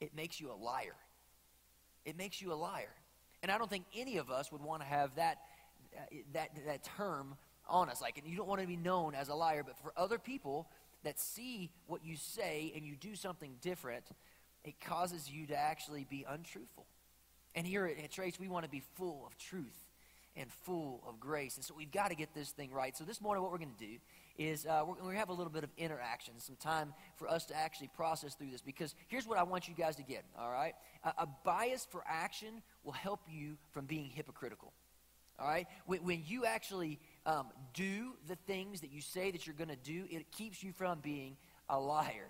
it 0.00 0.14
makes 0.14 0.40
you 0.40 0.50
a 0.50 0.54
liar. 0.54 0.96
It 2.04 2.16
makes 2.16 2.40
you 2.40 2.52
a 2.52 2.54
liar. 2.54 2.94
And 3.42 3.50
I 3.50 3.58
don't 3.58 3.70
think 3.70 3.84
any 3.96 4.18
of 4.18 4.30
us 4.30 4.52
would 4.52 4.62
want 4.62 4.82
to 4.82 4.88
have 4.88 5.14
that, 5.16 5.38
uh, 5.96 6.00
that, 6.32 6.50
that 6.66 6.84
term 6.96 7.34
on 7.68 7.88
us. 7.88 8.00
Like, 8.00 8.18
and 8.18 8.26
you 8.26 8.36
don't 8.36 8.48
want 8.48 8.60
to 8.60 8.66
be 8.66 8.76
known 8.76 9.14
as 9.14 9.28
a 9.28 9.34
liar, 9.34 9.62
but 9.64 9.76
for 9.78 9.92
other 9.96 10.18
people 10.18 10.68
that 11.04 11.18
see 11.18 11.70
what 11.86 12.04
you 12.04 12.16
say 12.16 12.72
and 12.76 12.86
you 12.86 12.94
do 12.94 13.14
something 13.16 13.56
different, 13.60 14.04
it 14.64 14.80
causes 14.80 15.28
you 15.28 15.46
to 15.48 15.56
actually 15.56 16.06
be 16.08 16.24
untruthful. 16.28 16.86
And 17.54 17.66
here 17.66 17.86
at, 17.86 17.98
at 17.98 18.10
Trace, 18.12 18.38
we 18.38 18.48
want 18.48 18.64
to 18.64 18.70
be 18.70 18.82
full 18.94 19.24
of 19.26 19.36
truth 19.36 19.86
and 20.36 20.50
full 20.50 21.02
of 21.06 21.20
grace. 21.20 21.56
And 21.56 21.64
so 21.64 21.74
we've 21.76 21.90
got 21.90 22.08
to 22.08 22.16
get 22.16 22.34
this 22.34 22.50
thing 22.50 22.70
right. 22.72 22.96
So 22.96 23.04
this 23.04 23.20
morning, 23.20 23.42
what 23.42 23.52
we're 23.52 23.58
going 23.58 23.74
to 23.78 23.86
do 23.86 23.98
is 24.38 24.66
uh, 24.66 24.84
we're, 24.86 25.12
to 25.12 25.18
have 25.18 25.28
a 25.28 25.32
little 25.32 25.52
bit 25.52 25.64
of 25.64 25.70
interaction, 25.76 26.34
some 26.38 26.56
time 26.56 26.94
for 27.16 27.28
us 27.28 27.46
to 27.46 27.56
actually 27.56 27.88
process 27.88 28.34
through 28.34 28.50
this. 28.50 28.62
Because 28.62 28.94
here's 29.08 29.26
what 29.26 29.38
I 29.38 29.42
want 29.42 29.68
you 29.68 29.74
guys 29.74 29.96
to 29.96 30.02
get, 30.02 30.24
all 30.38 30.50
right? 30.50 30.74
A, 31.04 31.22
a 31.22 31.28
bias 31.44 31.86
for 31.90 32.02
action 32.06 32.62
will 32.84 32.92
help 32.92 33.20
you 33.28 33.56
from 33.72 33.86
being 33.86 34.06
hypocritical. 34.06 34.72
All 35.38 35.48
right? 35.48 35.66
When, 35.86 36.04
when 36.04 36.22
you 36.26 36.44
actually 36.44 36.98
um, 37.26 37.48
do 37.74 38.12
the 38.28 38.36
things 38.46 38.80
that 38.82 38.92
you 38.92 39.00
say 39.00 39.30
that 39.30 39.46
you're 39.46 39.56
going 39.56 39.70
to 39.70 39.76
do, 39.76 40.04
it 40.10 40.30
keeps 40.30 40.62
you 40.62 40.72
from 40.72 41.00
being 41.00 41.36
a 41.68 41.78
liar. 41.78 42.28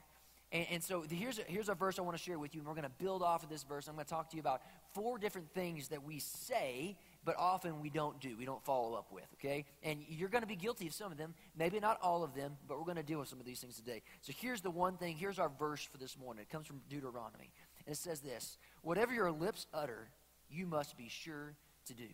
And, 0.52 0.66
and 0.70 0.82
so 0.84 1.04
here's 1.08 1.38
a, 1.38 1.42
here's 1.42 1.68
a 1.68 1.74
verse 1.74 1.98
I 1.98 2.02
want 2.02 2.16
to 2.16 2.22
share 2.22 2.38
with 2.38 2.54
you, 2.54 2.60
and 2.60 2.68
we're 2.68 2.74
going 2.74 2.84
to 2.84 3.04
build 3.04 3.22
off 3.22 3.42
of 3.42 3.48
this 3.48 3.64
verse. 3.64 3.88
I'm 3.88 3.94
going 3.94 4.04
to 4.04 4.10
talk 4.10 4.30
to 4.30 4.36
you 4.36 4.40
about 4.40 4.62
four 4.94 5.18
different 5.18 5.52
things 5.52 5.88
that 5.88 6.04
we 6.04 6.20
say, 6.20 6.96
but 7.24 7.36
often 7.38 7.80
we 7.80 7.90
don't 7.90 8.20
do, 8.20 8.36
we 8.36 8.44
don't 8.44 8.62
follow 8.64 8.94
up 8.94 9.12
with, 9.12 9.26
okay? 9.34 9.64
And 9.82 10.00
you're 10.08 10.28
going 10.28 10.42
to 10.42 10.48
be 10.48 10.56
guilty 10.56 10.86
of 10.86 10.94
some 10.94 11.12
of 11.12 11.18
them, 11.18 11.34
maybe 11.56 11.78
not 11.78 11.98
all 12.02 12.24
of 12.24 12.34
them, 12.34 12.56
but 12.66 12.78
we're 12.78 12.84
going 12.84 12.96
to 12.96 13.02
deal 13.02 13.20
with 13.20 13.28
some 13.28 13.38
of 13.38 13.46
these 13.46 13.60
things 13.60 13.76
today. 13.76 14.02
So 14.20 14.32
here's 14.36 14.60
the 14.60 14.70
one 14.70 14.96
thing, 14.96 15.16
here's 15.16 15.38
our 15.38 15.50
verse 15.58 15.84
for 15.84 15.98
this 15.98 16.18
morning. 16.18 16.42
It 16.42 16.50
comes 16.50 16.66
from 16.66 16.80
Deuteronomy. 16.88 17.52
And 17.86 17.94
it 17.94 17.98
says 17.98 18.20
this 18.20 18.58
Whatever 18.82 19.12
your 19.12 19.30
lips 19.30 19.66
utter, 19.72 20.08
you 20.50 20.66
must 20.66 20.96
be 20.96 21.08
sure 21.08 21.54
to 21.86 21.94
do. 21.94 22.08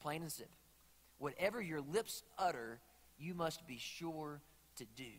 Plain 0.00 0.22
and 0.22 0.32
simple. 0.32 0.54
Whatever 1.18 1.60
your 1.60 1.80
lips 1.80 2.22
utter, 2.38 2.80
you 3.18 3.34
must 3.34 3.66
be 3.66 3.78
sure 3.78 4.40
to 4.76 4.84
do. 4.96 5.10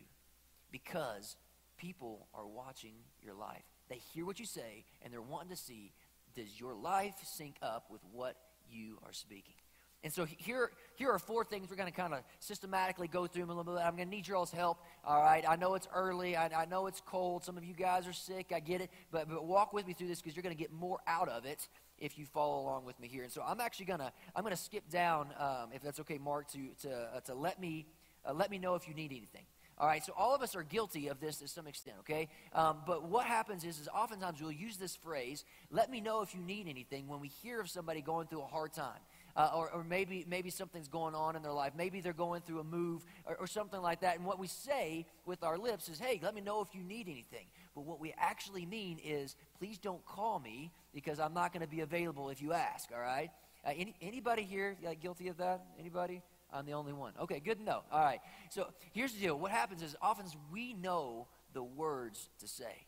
Because 0.72 1.36
people 1.76 2.26
are 2.34 2.46
watching 2.46 2.94
your 3.22 3.34
life. 3.34 3.62
They 3.88 4.00
hear 4.14 4.24
what 4.24 4.38
you 4.38 4.46
say, 4.46 4.84
and 5.02 5.12
they're 5.12 5.20
wanting 5.20 5.50
to 5.50 5.56
see 5.56 5.92
does 6.34 6.60
your 6.60 6.74
life 6.74 7.14
sync 7.24 7.56
up 7.60 7.86
with 7.90 8.00
what 8.12 8.36
you 8.70 8.98
are 9.04 9.12
speaking? 9.12 9.54
And 10.02 10.12
so 10.12 10.24
here, 10.24 10.70
here 10.96 11.10
are 11.10 11.18
four 11.18 11.44
things 11.44 11.68
we're 11.68 11.76
going 11.76 11.90
to 11.90 11.94
kind 11.94 12.14
of 12.14 12.20
systematically 12.38 13.06
go 13.06 13.26
through 13.26 13.42
them 13.42 13.50
a 13.50 13.54
little 13.54 13.74
bit. 13.74 13.82
I'm 13.82 13.96
going 13.96 14.08
to 14.08 14.14
need 14.14 14.26
your 14.26 14.38
all's 14.38 14.50
help. 14.50 14.78
All 15.04 15.20
right. 15.20 15.44
I 15.46 15.56
know 15.56 15.74
it's 15.74 15.88
early. 15.94 16.36
I, 16.36 16.62
I 16.62 16.64
know 16.64 16.86
it's 16.86 17.02
cold. 17.04 17.44
Some 17.44 17.58
of 17.58 17.64
you 17.64 17.74
guys 17.74 18.06
are 18.06 18.12
sick. 18.14 18.50
I 18.54 18.60
get 18.60 18.80
it. 18.80 18.90
But, 19.10 19.28
but 19.28 19.44
walk 19.44 19.74
with 19.74 19.86
me 19.86 19.92
through 19.92 20.08
this 20.08 20.22
because 20.22 20.34
you're 20.34 20.42
going 20.42 20.56
to 20.56 20.60
get 20.60 20.72
more 20.72 21.00
out 21.06 21.28
of 21.28 21.44
it 21.44 21.68
if 21.98 22.18
you 22.18 22.24
follow 22.24 22.62
along 22.62 22.86
with 22.86 22.98
me 22.98 23.08
here. 23.08 23.24
And 23.24 23.32
so 23.32 23.42
I'm 23.46 23.60
actually 23.60 23.86
going 23.86 23.98
to 23.98 24.10
I'm 24.34 24.42
going 24.42 24.56
to 24.56 24.62
skip 24.62 24.88
down, 24.88 25.28
um, 25.38 25.68
if 25.74 25.82
that's 25.82 26.00
okay, 26.00 26.16
Mark, 26.16 26.50
to 26.52 26.70
to 26.82 26.90
uh, 27.16 27.20
to 27.20 27.34
let 27.34 27.60
me 27.60 27.86
uh, 28.24 28.32
let 28.32 28.50
me 28.50 28.58
know 28.58 28.74
if 28.74 28.88
you 28.88 28.94
need 28.94 29.10
anything. 29.10 29.44
All 29.80 29.86
right, 29.86 30.04
so 30.04 30.12
all 30.14 30.34
of 30.34 30.42
us 30.42 30.54
are 30.54 30.62
guilty 30.62 31.08
of 31.08 31.20
this 31.20 31.38
to 31.38 31.48
some 31.48 31.66
extent, 31.66 31.96
okay? 32.00 32.28
Um, 32.52 32.82
but 32.86 33.04
what 33.08 33.24
happens 33.24 33.64
is, 33.64 33.80
is 33.80 33.88
oftentimes 33.88 34.38
we'll 34.42 34.52
use 34.52 34.76
this 34.76 34.94
phrase, 34.94 35.46
let 35.70 35.90
me 35.90 36.02
know 36.02 36.20
if 36.20 36.34
you 36.34 36.42
need 36.42 36.68
anything, 36.68 37.08
when 37.08 37.18
we 37.18 37.28
hear 37.28 37.60
of 37.60 37.70
somebody 37.70 38.02
going 38.02 38.26
through 38.26 38.42
a 38.42 38.46
hard 38.46 38.74
time. 38.74 39.00
Uh, 39.36 39.48
or, 39.54 39.70
or, 39.70 39.84
maybe, 39.84 40.26
maybe 40.28 40.50
something's 40.50 40.88
going 40.88 41.14
on 41.14 41.36
in 41.36 41.42
their 41.42 41.52
life. 41.52 41.72
Maybe 41.78 42.00
they're 42.00 42.12
going 42.12 42.42
through 42.42 42.58
a 42.58 42.64
move 42.64 43.06
or, 43.24 43.36
or 43.36 43.46
something 43.46 43.80
like 43.80 44.00
that. 44.00 44.16
And 44.16 44.26
what 44.26 44.40
we 44.40 44.48
say 44.48 45.06
with 45.24 45.44
our 45.44 45.56
lips 45.56 45.88
is, 45.88 46.00
hey, 46.00 46.20
let 46.20 46.34
me 46.34 46.40
know 46.40 46.60
if 46.60 46.74
you 46.74 46.82
need 46.82 47.08
anything. 47.08 47.46
But 47.74 47.82
what 47.82 48.00
we 48.00 48.12
actually 48.18 48.66
mean 48.66 48.98
is, 49.02 49.36
please 49.58 49.78
don't 49.78 50.04
call 50.04 50.40
me 50.40 50.72
because 50.92 51.20
I'm 51.20 51.32
not 51.32 51.52
going 51.52 51.62
to 51.62 51.70
be 51.70 51.80
available 51.80 52.28
if 52.28 52.42
you 52.42 52.52
ask, 52.52 52.90
all 52.92 53.00
right? 53.00 53.30
Uh, 53.64 53.70
any, 53.76 53.94
anybody 54.02 54.42
here 54.42 54.76
uh, 54.86 54.94
guilty 55.00 55.28
of 55.28 55.36
that? 55.36 55.64
Anybody? 55.78 56.22
I'm 56.52 56.66
the 56.66 56.72
only 56.72 56.92
one. 56.92 57.12
Okay, 57.20 57.40
good 57.40 57.58
to 57.58 57.64
know. 57.64 57.82
All 57.92 58.00
right. 58.04 58.20
So 58.50 58.68
here's 58.92 59.12
the 59.12 59.20
deal. 59.20 59.38
What 59.38 59.50
happens 59.50 59.82
is 59.82 59.96
often 60.02 60.26
we 60.52 60.74
know 60.74 61.28
the 61.52 61.62
words 61.62 62.28
to 62.40 62.48
say. 62.48 62.86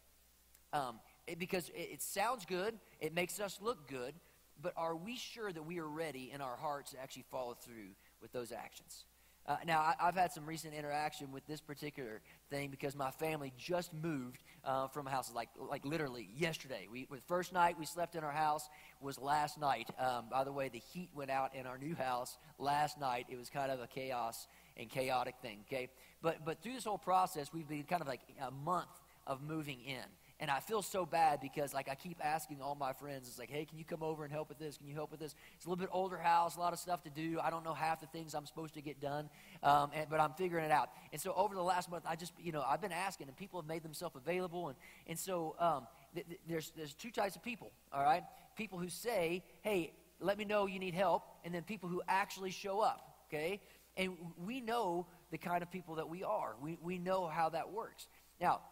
Um, 0.73 1.01
it, 1.27 1.39
because 1.39 1.69
it, 1.71 1.91
it 1.93 2.03
sounds 2.03 2.45
good, 2.45 2.79
it 3.01 3.15
makes 3.15 3.41
us 3.41 3.59
look 3.61 3.89
good, 3.89 4.15
but 4.61 4.73
are 4.77 4.97
we 4.97 5.17
sure 5.17 5.53
that 5.53 5.63
we 5.63 5.79
are 5.79 5.89
ready 5.89 6.31
in 6.33 6.41
our 6.41 6.57
hearts 6.57 6.93
to 6.93 7.01
actually 7.01 7.25
follow 7.31 7.55
through 7.55 7.91
with 8.21 8.33
those 8.33 8.53
actions? 8.53 9.05
Uh, 9.45 9.57
now, 9.67 9.81
I, 9.81 10.07
have 10.07 10.15
had 10.15 10.33
some 10.33 10.47
recent 10.47 10.73
interaction 10.73 11.33
with 11.33 11.45
this 11.47 11.61
particular 11.61 12.21
thing 12.49 12.71
because 12.71 12.95
my 12.95 13.11
family 13.11 13.53
just 13.59 13.93
moved 13.93 14.39
uh, 14.65 14.87
from 14.87 15.09
a 15.09 15.11
house, 15.11 15.33
like 15.35 15.49
like 15.59 15.85
literally 15.85 16.29
yesterday. 16.37 16.87
We 16.91 17.09
the 17.11 17.21
first 17.27 17.53
night 17.53 17.77
we 17.77 17.85
slept 17.85 18.15
in 18.15 18.23
our 18.23 18.33
house 18.33 18.69
was 19.01 19.19
last 19.19 19.59
night. 19.59 19.91
Um, 19.99 20.27
by 20.31 20.45
the 20.45 20.53
way, 20.53 20.69
the 20.69 20.79
heat 20.79 21.11
went 21.13 21.31
out 21.31 21.57
in 21.57 21.67
our 21.67 21.77
new 21.77 21.97
house 21.97 22.39
last 22.59 23.01
night. 23.01 23.27
It 23.29 23.37
was 23.37 23.51
kind 23.51 23.73
of 23.73 23.81
a 23.81 23.89
chaos 23.89 24.47
and 24.77 24.89
chaotic 24.89 25.35
thing. 25.43 25.65
Okay, 25.67 25.89
but 26.23 26.45
but 26.45 26.63
through 26.63 26.75
this 26.75 26.85
whole 26.85 26.99
process, 26.99 27.53
we've 27.53 27.69
been 27.69 27.83
kind 27.83 28.01
of 28.01 28.07
like 28.07 28.21
a 28.41 28.53
month 28.53 29.01
of 29.27 29.43
moving 29.43 29.81
in. 29.85 30.05
And 30.43 30.51
I 30.51 30.59
feel 30.59 30.83
so 30.83 31.07
bad 31.07 31.41
because, 31.41 31.73
like, 31.73 31.89
I 31.89 31.95
keep 31.95 32.19
asking 32.21 32.61
all 32.61 32.75
my 32.75 32.93
friends, 32.93 33.29
it's 33.29 33.39
like, 33.39 33.49
hey, 33.49 33.65
can 33.65 33.79
you 33.79 33.85
come 33.85 34.03
over 34.03 34.25
and 34.25 34.33
help 34.33 34.49
with 34.49 34.59
this? 34.59 34.77
Can 34.77 34.89
you 34.89 34.95
help 34.95 35.13
with 35.13 35.21
this? 35.21 35.37
It's 35.55 35.67
a 35.67 35.69
little 35.69 35.81
bit 35.81 35.89
older 35.93 36.19
house, 36.19 36.57
a 36.57 36.59
lot 36.59 36.73
of 36.73 36.81
stuff 36.81 37.05
to 37.05 37.11
do. 37.11 37.39
I 37.41 37.49
don't 37.49 37.65
know 37.65 37.75
half 37.75 38.01
the 38.01 38.09
things 38.09 38.35
I'm 38.35 38.45
supposed 38.45 38.75
to 38.75 38.83
get 38.83 39.01
done, 39.01 39.31
um, 39.63 39.93
and, 39.95 40.11
but 40.11 40.19
I'm 40.19 40.33
figuring 40.33 40.65
it 40.65 40.73
out. 40.73 40.91
And 41.13 41.21
so 41.21 41.33
over 41.35 41.55
the 41.55 41.63
last 41.63 41.89
month, 41.89 42.03
I 42.09 42.17
just, 42.17 42.33
you 42.43 42.51
know, 42.51 42.65
I've 42.67 42.81
been 42.81 42.91
asking, 42.91 43.29
and 43.29 43.37
people 43.37 43.61
have 43.61 43.69
made 43.69 43.85
themselves 43.85 44.17
available. 44.17 44.67
And, 44.67 44.77
and 45.07 45.17
so 45.17 45.55
um, 45.61 45.87
th- 46.13 46.27
th- 46.27 46.41
there's, 46.49 46.73
there's 46.77 46.95
two 46.95 47.13
types 47.13 47.37
of 47.37 47.45
people, 47.45 47.71
all 47.93 48.03
right? 48.03 48.25
People 48.57 48.81
who 48.81 48.89
say, 48.89 49.45
hey, 49.61 49.93
let 50.19 50.39
me 50.39 50.45
know 50.45 50.67
you 50.67 50.81
need 50.81 50.95
help, 50.95 51.23
and 51.45 51.55
then 51.55 51.63
people 51.63 51.89
who 51.89 52.03
actually 52.09 52.51
show 52.51 52.81
up, 52.81 53.15
okay? 53.29 53.61
And 53.97 54.17
we 54.45 54.61
know 54.61 55.07
the 55.31 55.39
kind 55.39 55.63
of 55.63 55.71
people 55.71 55.95
that 55.95 56.09
we 56.09 56.25
are. 56.25 56.57
We, 56.61 56.79
we 56.83 56.99
know 56.99 57.29
how 57.29 57.51
that 57.51 57.71
works. 57.71 58.09
Now, 58.41 58.63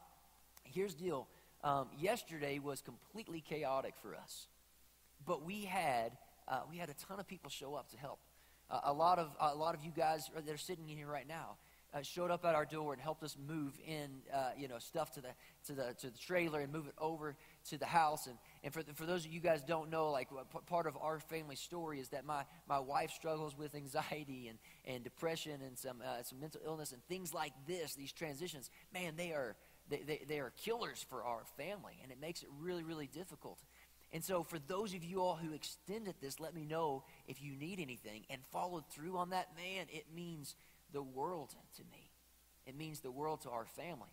here's 0.65 0.95
the 0.95 1.05
deal 1.05 1.29
um, 1.63 1.89
yesterday 1.99 2.59
was 2.59 2.81
completely 2.81 3.41
chaotic 3.41 3.95
for 4.03 4.15
us, 4.15 4.49
but 5.27 5.45
we 5.45 5.65
had 5.65 6.13
uh, 6.49 6.61
we 6.71 6.79
had 6.79 6.89
a 6.89 6.95
ton 6.95 7.21
of 7.21 7.29
people 7.29 7.51
show 7.51 7.75
up 7.75 7.91
to 7.91 7.97
help. 7.97 8.19
Uh, 8.71 8.81
a 8.85 8.93
lot 8.93 9.19
of 9.19 9.29
a 9.41 9.55
lot 9.55 9.75
of 9.75 9.85
you 9.85 9.91
guys 9.91 10.31
that 10.35 10.53
are 10.53 10.59
sitting 10.59 10.89
in 10.89 10.97
here 10.97 11.11
right 11.11 11.29
now 11.29 11.57
uh, 11.93 12.03
showed 12.03 12.31
up 12.31 12.45
at 12.45 12.55
our 12.55 12.65
door 12.65 12.93
and 12.93 13.03
helped 13.03 13.23
us 13.23 13.37
move 13.49 13.73
in, 13.87 14.23
uh, 14.33 14.51
you 14.57 14.69
know, 14.69 14.79
stuff 14.79 15.11
to 15.13 15.21
the 15.21 15.29
to 15.67 15.73
the 15.73 15.95
to 16.01 16.11
the 16.11 16.19
trailer 16.19 16.61
and 16.61 16.73
move 16.73 16.87
it 16.87 16.95
over 16.99 17.37
to 17.69 17.79
the 17.79 17.87
house. 17.87 18.27
And 18.27 18.37
and 18.63 18.73
for 18.73 18.83
the, 18.83 18.95
for 18.95 19.07
those 19.07 19.25
of 19.25 19.33
you 19.33 19.41
guys 19.41 19.63
don't 19.63 19.91
know, 19.91 20.11
like 20.11 20.29
part 20.67 20.87
of 20.87 20.97
our 21.01 21.19
family 21.21 21.57
story 21.57 22.01
is 22.01 22.09
that 22.11 22.25
my 22.25 22.45
my 22.69 22.79
wife 22.79 23.11
struggles 23.11 23.57
with 23.57 23.75
anxiety 23.75 24.49
and 24.49 24.59
and 24.85 25.03
depression 25.03 25.61
and 25.67 25.77
some 25.77 26.01
uh, 26.05 26.23
some 26.23 26.41
mental 26.41 26.61
illness 26.65 26.93
and 26.93 27.05
things 27.09 27.35
like 27.35 27.53
this. 27.67 27.95
These 27.95 28.13
transitions, 28.13 28.71
man, 28.93 29.15
they 29.17 29.33
are 29.33 29.57
they, 29.91 30.03
they, 30.07 30.23
they 30.29 30.39
are 30.39 30.53
killers 30.65 31.05
for 31.09 31.25
our 31.25 31.43
family, 31.57 31.99
and 32.03 32.11
it 32.13 32.21
makes 32.21 32.43
it 32.43 32.49
really, 32.61 32.85
really 32.85 33.09
difficult. 33.09 33.59
And 34.13 34.25
so, 34.25 34.43
for 34.43 34.59
those 34.59 34.95
of 34.95 35.05
you 35.05 35.21
all 35.21 35.37
who 35.37 35.53
extended 35.53 36.15
this, 36.21 36.41
let 36.41 36.55
me 36.55 36.65
know 36.65 37.05
if 37.29 37.43
you 37.43 37.55
need 37.55 37.79
anything 37.81 38.25
and 38.31 38.41
followed 38.51 38.85
through 38.91 39.17
on 39.17 39.31
that. 39.31 39.49
Man, 39.57 39.87
it 39.91 40.07
means 40.15 40.57
the 40.93 41.03
world 41.03 41.55
to 41.77 41.83
me. 41.93 42.11
It 42.67 42.77
means 42.77 43.01
the 43.01 43.11
world 43.11 43.43
to 43.43 43.51
our 43.51 43.67
family. 43.67 44.11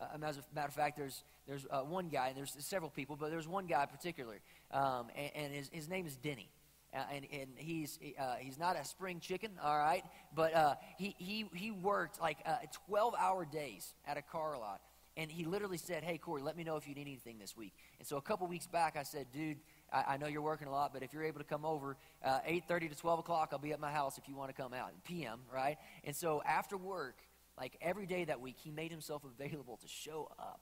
uh, 0.00 0.06
as 0.26 0.38
a 0.38 0.42
matter 0.54 0.68
of 0.68 0.74
fact, 0.74 0.96
there's, 0.96 1.22
there's 1.46 1.66
uh, 1.70 1.80
one 1.80 2.08
guy, 2.08 2.28
and 2.28 2.36
there's 2.36 2.54
several 2.58 2.90
people, 2.90 3.16
but 3.16 3.30
there's 3.30 3.48
one 3.48 3.66
guy 3.66 3.82
in 3.82 3.88
particular, 3.88 4.40
um, 4.72 5.06
and, 5.16 5.30
and 5.34 5.54
his, 5.54 5.70
his 5.72 5.88
name 5.88 6.06
is 6.06 6.16
Denny. 6.16 6.50
Uh, 6.94 7.02
and, 7.12 7.26
and 7.32 7.48
he's, 7.56 7.98
uh, 8.20 8.36
he's 8.38 8.56
not 8.56 8.76
a 8.78 8.84
spring 8.84 9.18
chicken, 9.18 9.50
all 9.60 9.76
right, 9.76 10.04
but 10.32 10.54
uh, 10.54 10.74
he, 10.96 11.16
he, 11.18 11.44
he 11.52 11.72
worked 11.72 12.20
like 12.20 12.38
12 12.86 13.14
hour 13.18 13.44
days 13.44 13.94
at 14.06 14.16
a 14.16 14.22
car 14.22 14.56
lot. 14.58 14.80
And 15.16 15.30
he 15.30 15.44
literally 15.44 15.78
said, 15.78 16.02
Hey, 16.02 16.18
Corey, 16.18 16.42
let 16.42 16.56
me 16.56 16.64
know 16.64 16.76
if 16.76 16.88
you 16.88 16.94
need 16.94 17.02
anything 17.02 17.38
this 17.38 17.56
week. 17.56 17.72
And 17.98 18.06
so 18.06 18.16
a 18.16 18.22
couple 18.22 18.46
weeks 18.46 18.66
back, 18.66 18.96
I 18.96 19.04
said, 19.04 19.26
Dude, 19.32 19.58
I, 19.92 20.14
I 20.14 20.16
know 20.16 20.26
you're 20.26 20.42
working 20.42 20.66
a 20.66 20.72
lot, 20.72 20.92
but 20.92 21.02
if 21.02 21.12
you're 21.12 21.24
able 21.24 21.38
to 21.38 21.44
come 21.44 21.64
over, 21.64 21.96
uh, 22.24 22.40
8.30 22.48 22.90
to 22.90 22.96
12 22.96 23.18
o'clock, 23.20 23.50
I'll 23.52 23.58
be 23.58 23.72
at 23.72 23.80
my 23.80 23.92
house 23.92 24.18
if 24.18 24.28
you 24.28 24.34
want 24.34 24.54
to 24.54 24.60
come 24.60 24.74
out. 24.74 24.90
PM, 25.04 25.40
right? 25.52 25.76
And 26.02 26.16
so 26.16 26.42
after 26.44 26.76
work, 26.76 27.16
like 27.56 27.76
every 27.80 28.06
day 28.06 28.24
that 28.24 28.40
week, 28.40 28.56
he 28.58 28.70
made 28.70 28.90
himself 28.90 29.22
available 29.38 29.78
to 29.82 29.88
show 29.88 30.30
up 30.38 30.60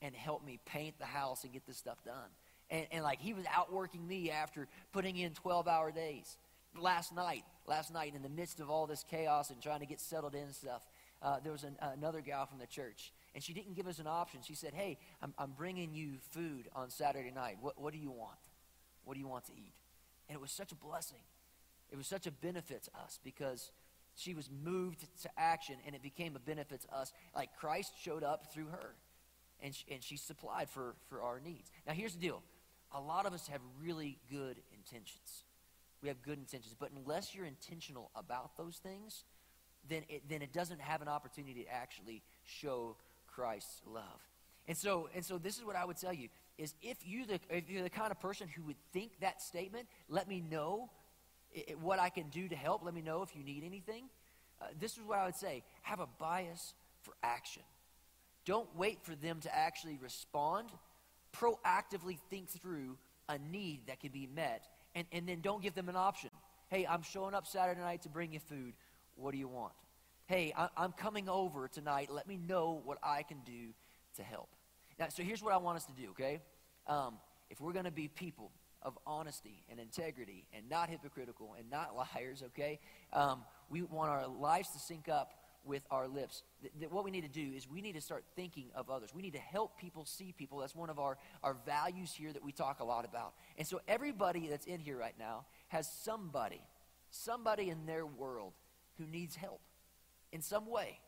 and 0.00 0.14
help 0.14 0.44
me 0.44 0.58
paint 0.66 0.98
the 0.98 1.06
house 1.06 1.44
and 1.44 1.52
get 1.52 1.64
this 1.66 1.76
stuff 1.76 2.02
done. 2.04 2.28
And, 2.70 2.86
and 2.90 3.04
like 3.04 3.20
he 3.20 3.34
was 3.34 3.44
outworking 3.54 4.06
me 4.06 4.30
after 4.30 4.66
putting 4.92 5.16
in 5.16 5.32
12 5.32 5.68
hour 5.68 5.92
days. 5.92 6.36
Last 6.76 7.14
night, 7.14 7.44
last 7.66 7.92
night, 7.92 8.14
in 8.16 8.22
the 8.22 8.30
midst 8.30 8.58
of 8.58 8.70
all 8.70 8.86
this 8.86 9.04
chaos 9.08 9.50
and 9.50 9.60
trying 9.62 9.80
to 9.80 9.86
get 9.86 10.00
settled 10.00 10.34
in 10.34 10.44
and 10.44 10.54
stuff, 10.54 10.82
uh, 11.20 11.36
there 11.42 11.52
was 11.52 11.64
an, 11.64 11.76
another 11.80 12.20
gal 12.20 12.46
from 12.46 12.58
the 12.58 12.66
church, 12.66 13.12
and 13.34 13.42
she 13.42 13.52
didn't 13.52 13.74
give 13.74 13.86
us 13.86 13.98
an 13.98 14.06
option. 14.06 14.40
She 14.42 14.54
said, 14.54 14.74
Hey, 14.74 14.98
I'm, 15.22 15.34
I'm 15.38 15.52
bringing 15.52 15.94
you 15.94 16.14
food 16.30 16.68
on 16.74 16.90
Saturday 16.90 17.30
night. 17.30 17.56
What, 17.60 17.80
what 17.80 17.92
do 17.92 17.98
you 17.98 18.10
want? 18.10 18.38
What 19.04 19.14
do 19.14 19.20
you 19.20 19.28
want 19.28 19.46
to 19.46 19.52
eat? 19.52 19.74
And 20.28 20.36
it 20.36 20.40
was 20.40 20.50
such 20.50 20.72
a 20.72 20.74
blessing. 20.76 21.18
It 21.90 21.96
was 21.96 22.06
such 22.06 22.26
a 22.26 22.30
benefit 22.30 22.84
to 22.84 22.90
us 23.02 23.18
because 23.22 23.70
she 24.14 24.34
was 24.34 24.48
moved 24.50 25.06
to 25.22 25.28
action 25.36 25.76
and 25.86 25.94
it 25.94 26.02
became 26.02 26.36
a 26.36 26.38
benefit 26.38 26.82
to 26.82 26.94
us. 26.94 27.12
Like 27.34 27.50
Christ 27.58 27.92
showed 28.00 28.22
up 28.22 28.52
through 28.52 28.66
her 28.66 28.94
and 29.62 29.74
she, 29.74 29.84
and 29.90 30.02
she 30.02 30.16
supplied 30.16 30.68
for, 30.68 30.94
for 31.08 31.22
our 31.22 31.40
needs. 31.40 31.70
Now, 31.86 31.92
here's 31.92 32.14
the 32.14 32.20
deal 32.20 32.42
a 32.94 33.00
lot 33.00 33.26
of 33.26 33.32
us 33.32 33.46
have 33.48 33.60
really 33.82 34.18
good 34.30 34.58
intentions. 34.76 35.44
We 36.02 36.08
have 36.08 36.20
good 36.22 36.38
intentions, 36.38 36.74
but 36.78 36.90
unless 36.96 37.34
you're 37.34 37.46
intentional 37.46 38.10
about 38.16 38.56
those 38.56 38.76
things, 38.76 39.24
then 39.88 40.02
it, 40.08 40.22
then 40.28 40.42
it 40.42 40.52
doesn't 40.52 40.80
have 40.80 41.00
an 41.00 41.08
opportunity 41.08 41.64
to 41.64 41.72
actually 41.72 42.22
show 42.44 42.96
Christ's 43.34 43.82
love. 43.86 44.04
And 44.68 44.76
so, 44.76 45.08
and 45.14 45.24
so 45.24 45.38
this 45.38 45.58
is 45.58 45.64
what 45.64 45.76
I 45.76 45.84
would 45.84 45.96
tell 45.96 46.12
you 46.12 46.28
is 46.58 46.74
if, 46.82 46.98
you 47.04 47.26
the, 47.26 47.40
if 47.50 47.68
you're 47.68 47.82
the 47.82 47.90
kind 47.90 48.10
of 48.10 48.20
person 48.20 48.48
who 48.48 48.62
would 48.64 48.76
think 48.92 49.20
that 49.20 49.42
statement, 49.42 49.88
let 50.08 50.28
me 50.28 50.40
know 50.40 50.90
it, 51.52 51.78
what 51.80 51.98
I 51.98 52.08
can 52.08 52.28
do 52.28 52.48
to 52.48 52.54
help. 52.54 52.84
Let 52.84 52.94
me 52.94 53.02
know 53.02 53.22
if 53.22 53.34
you 53.34 53.42
need 53.42 53.64
anything. 53.64 54.04
Uh, 54.60 54.66
this 54.78 54.92
is 54.92 55.02
what 55.04 55.18
I 55.18 55.26
would 55.26 55.36
say 55.36 55.64
have 55.82 56.00
a 56.00 56.06
bias 56.18 56.74
for 57.00 57.14
action. 57.22 57.62
Don't 58.44 58.68
wait 58.76 59.02
for 59.02 59.14
them 59.14 59.40
to 59.40 59.54
actually 59.54 59.98
respond. 60.00 60.68
Proactively 61.32 62.18
think 62.30 62.48
through 62.48 62.98
a 63.28 63.38
need 63.38 63.86
that 63.86 64.00
can 64.00 64.10
be 64.10 64.26
met, 64.26 64.66
and, 64.94 65.06
and 65.12 65.26
then 65.26 65.40
don't 65.40 65.62
give 65.62 65.74
them 65.74 65.88
an 65.88 65.96
option. 65.96 66.30
Hey, 66.68 66.86
I'm 66.86 67.02
showing 67.02 67.34
up 67.34 67.46
Saturday 67.46 67.80
night 67.80 68.02
to 68.02 68.08
bring 68.08 68.32
you 68.32 68.40
food. 68.40 68.74
What 69.16 69.32
do 69.32 69.38
you 69.38 69.48
want? 69.48 69.72
Hey, 70.32 70.54
I, 70.56 70.70
I'm 70.78 70.92
coming 70.92 71.28
over 71.28 71.68
tonight. 71.68 72.08
Let 72.10 72.26
me 72.26 72.38
know 72.38 72.80
what 72.86 72.96
I 73.02 73.22
can 73.22 73.40
do 73.44 73.74
to 74.16 74.22
help. 74.22 74.48
Now, 74.98 75.08
so 75.10 75.22
here's 75.22 75.42
what 75.42 75.52
I 75.52 75.58
want 75.58 75.76
us 75.76 75.84
to 75.84 75.92
do, 75.92 76.08
okay? 76.12 76.40
Um, 76.86 77.18
if 77.50 77.60
we're 77.60 77.74
going 77.74 77.84
to 77.84 77.90
be 77.90 78.08
people 78.08 78.50
of 78.80 78.96
honesty 79.06 79.62
and 79.70 79.78
integrity 79.78 80.46
and 80.56 80.70
not 80.70 80.88
hypocritical 80.88 81.54
and 81.58 81.68
not 81.70 81.94
liars, 82.14 82.42
okay? 82.46 82.80
Um, 83.12 83.42
we 83.68 83.82
want 83.82 84.08
our 84.08 84.26
lives 84.26 84.70
to 84.70 84.78
sync 84.78 85.10
up 85.10 85.34
with 85.66 85.82
our 85.90 86.08
lips. 86.08 86.44
Th- 86.62 86.72
th- 86.78 86.90
what 86.90 87.04
we 87.04 87.10
need 87.10 87.24
to 87.24 87.28
do 87.28 87.52
is 87.54 87.68
we 87.68 87.82
need 87.82 87.96
to 87.96 88.00
start 88.00 88.24
thinking 88.34 88.70
of 88.74 88.88
others. 88.88 89.10
We 89.14 89.20
need 89.20 89.34
to 89.34 89.38
help 89.38 89.78
people 89.78 90.06
see 90.06 90.32
people. 90.32 90.60
That's 90.60 90.74
one 90.74 90.88
of 90.88 90.98
our, 90.98 91.18
our 91.42 91.58
values 91.66 92.10
here 92.10 92.32
that 92.32 92.42
we 92.42 92.52
talk 92.52 92.80
a 92.80 92.84
lot 92.84 93.04
about. 93.04 93.34
And 93.58 93.68
so 93.68 93.82
everybody 93.86 94.48
that's 94.48 94.64
in 94.64 94.80
here 94.80 94.96
right 94.96 95.18
now 95.18 95.44
has 95.68 95.92
somebody, 95.92 96.62
somebody 97.10 97.68
in 97.68 97.84
their 97.84 98.06
world 98.06 98.54
who 98.96 99.06
needs 99.06 99.36
help 99.36 99.60
in 100.32 100.42
some 100.42 100.66
way. 100.66 100.98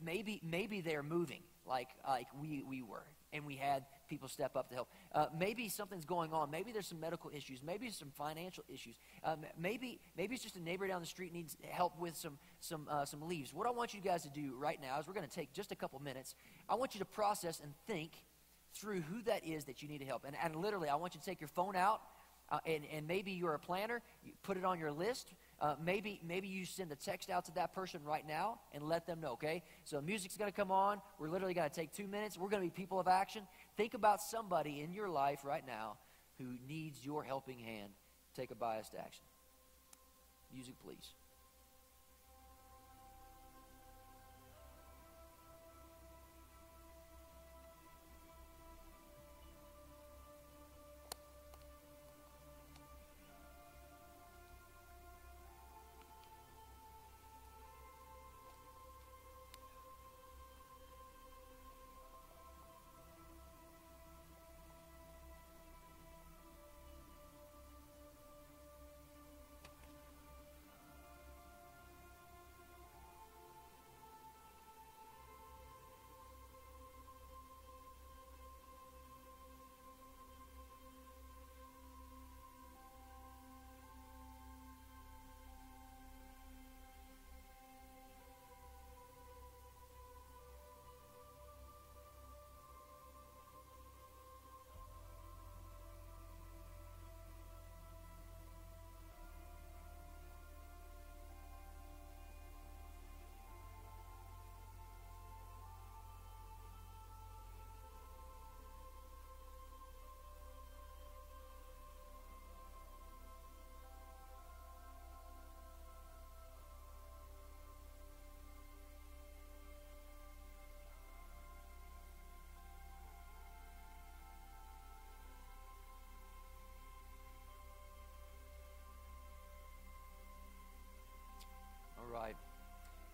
Maybe, 0.00 0.40
maybe 0.42 0.80
they're 0.80 1.02
moving 1.02 1.42
like, 1.66 1.88
like 2.06 2.28
we, 2.40 2.62
we 2.62 2.82
were 2.82 3.04
and 3.32 3.44
we 3.44 3.54
had 3.56 3.84
people 4.08 4.28
step 4.28 4.56
up 4.56 4.68
to 4.68 4.74
help. 4.74 4.88
Uh, 5.12 5.26
maybe 5.38 5.68
something's 5.68 6.04
going 6.04 6.32
on. 6.32 6.50
Maybe 6.50 6.72
there's 6.72 6.86
some 6.86 7.00
medical 7.00 7.30
issues. 7.34 7.62
Maybe 7.62 7.90
some 7.90 8.10
financial 8.10 8.64
issues. 8.68 8.96
Um, 9.24 9.40
maybe 9.58 10.00
maybe 10.16 10.34
it's 10.34 10.42
just 10.42 10.56
a 10.56 10.62
neighbor 10.62 10.86
down 10.86 11.00
the 11.00 11.06
street 11.06 11.32
needs 11.32 11.56
help 11.68 11.98
with 11.98 12.16
some 12.16 12.38
some 12.60 12.88
uh, 12.90 13.04
some 13.04 13.22
leaves. 13.22 13.54
What 13.54 13.66
I 13.66 13.70
want 13.70 13.94
you 13.94 14.00
guys 14.00 14.22
to 14.24 14.30
do 14.30 14.54
right 14.58 14.80
now 14.80 14.98
is 14.98 15.06
we're 15.06 15.14
going 15.14 15.28
to 15.28 15.34
take 15.34 15.52
just 15.52 15.72
a 15.72 15.76
couple 15.76 16.00
minutes. 16.00 16.34
I 16.68 16.74
want 16.74 16.94
you 16.94 16.98
to 17.00 17.04
process 17.04 17.60
and 17.60 17.72
think 17.86 18.12
through 18.74 19.02
who 19.02 19.22
that 19.22 19.44
is 19.44 19.64
that 19.64 19.82
you 19.82 19.88
need 19.88 19.98
to 19.98 20.06
help. 20.06 20.24
And, 20.24 20.36
and 20.42 20.56
literally, 20.56 20.88
I 20.88 20.96
want 20.96 21.14
you 21.14 21.20
to 21.20 21.26
take 21.26 21.40
your 21.40 21.48
phone 21.48 21.76
out. 21.76 22.00
Uh, 22.52 22.58
and, 22.66 22.82
and 22.92 23.06
maybe 23.06 23.30
you're 23.30 23.54
a 23.54 23.60
planner, 23.60 24.02
you 24.24 24.32
put 24.42 24.56
it 24.56 24.64
on 24.64 24.76
your 24.76 24.90
list. 24.90 25.34
Uh, 25.60 25.74
maybe, 25.84 26.20
maybe 26.26 26.48
you 26.48 26.64
send 26.64 26.90
a 26.90 26.96
text 26.96 27.28
out 27.28 27.44
to 27.44 27.52
that 27.52 27.74
person 27.74 28.00
right 28.02 28.26
now 28.26 28.58
and 28.72 28.82
let 28.82 29.06
them 29.06 29.20
know, 29.20 29.32
okay? 29.32 29.62
So 29.84 30.00
music's 30.00 30.36
going 30.36 30.50
to 30.50 30.56
come 30.56 30.70
on. 30.70 31.02
We're 31.18 31.28
literally 31.28 31.52
going 31.52 31.68
to 31.68 31.74
take 31.74 31.92
two 31.92 32.06
minutes. 32.06 32.38
We're 32.38 32.48
going 32.48 32.62
to 32.62 32.66
be 32.66 32.82
people 32.82 32.98
of 32.98 33.06
action. 33.06 33.42
Think 33.76 33.92
about 33.92 34.22
somebody 34.22 34.80
in 34.80 34.92
your 34.92 35.10
life 35.10 35.44
right 35.44 35.66
now 35.66 35.98
who 36.38 36.56
needs 36.66 37.04
your 37.04 37.22
helping 37.22 37.58
hand. 37.58 37.92
Take 38.34 38.50
a 38.50 38.54
biased 38.54 38.94
action. 38.94 39.24
Music, 40.50 40.74
please. 40.82 41.12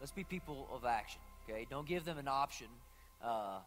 Let's 0.07 0.15
be 0.15 0.23
people 0.23 0.69
of 0.73 0.85
action, 0.85 1.21
okay? 1.43 1.67
Don't 1.69 1.85
give 1.85 2.05
them 2.05 2.17
an 2.17 2.29
option 2.29 2.69
uh, 3.21 3.59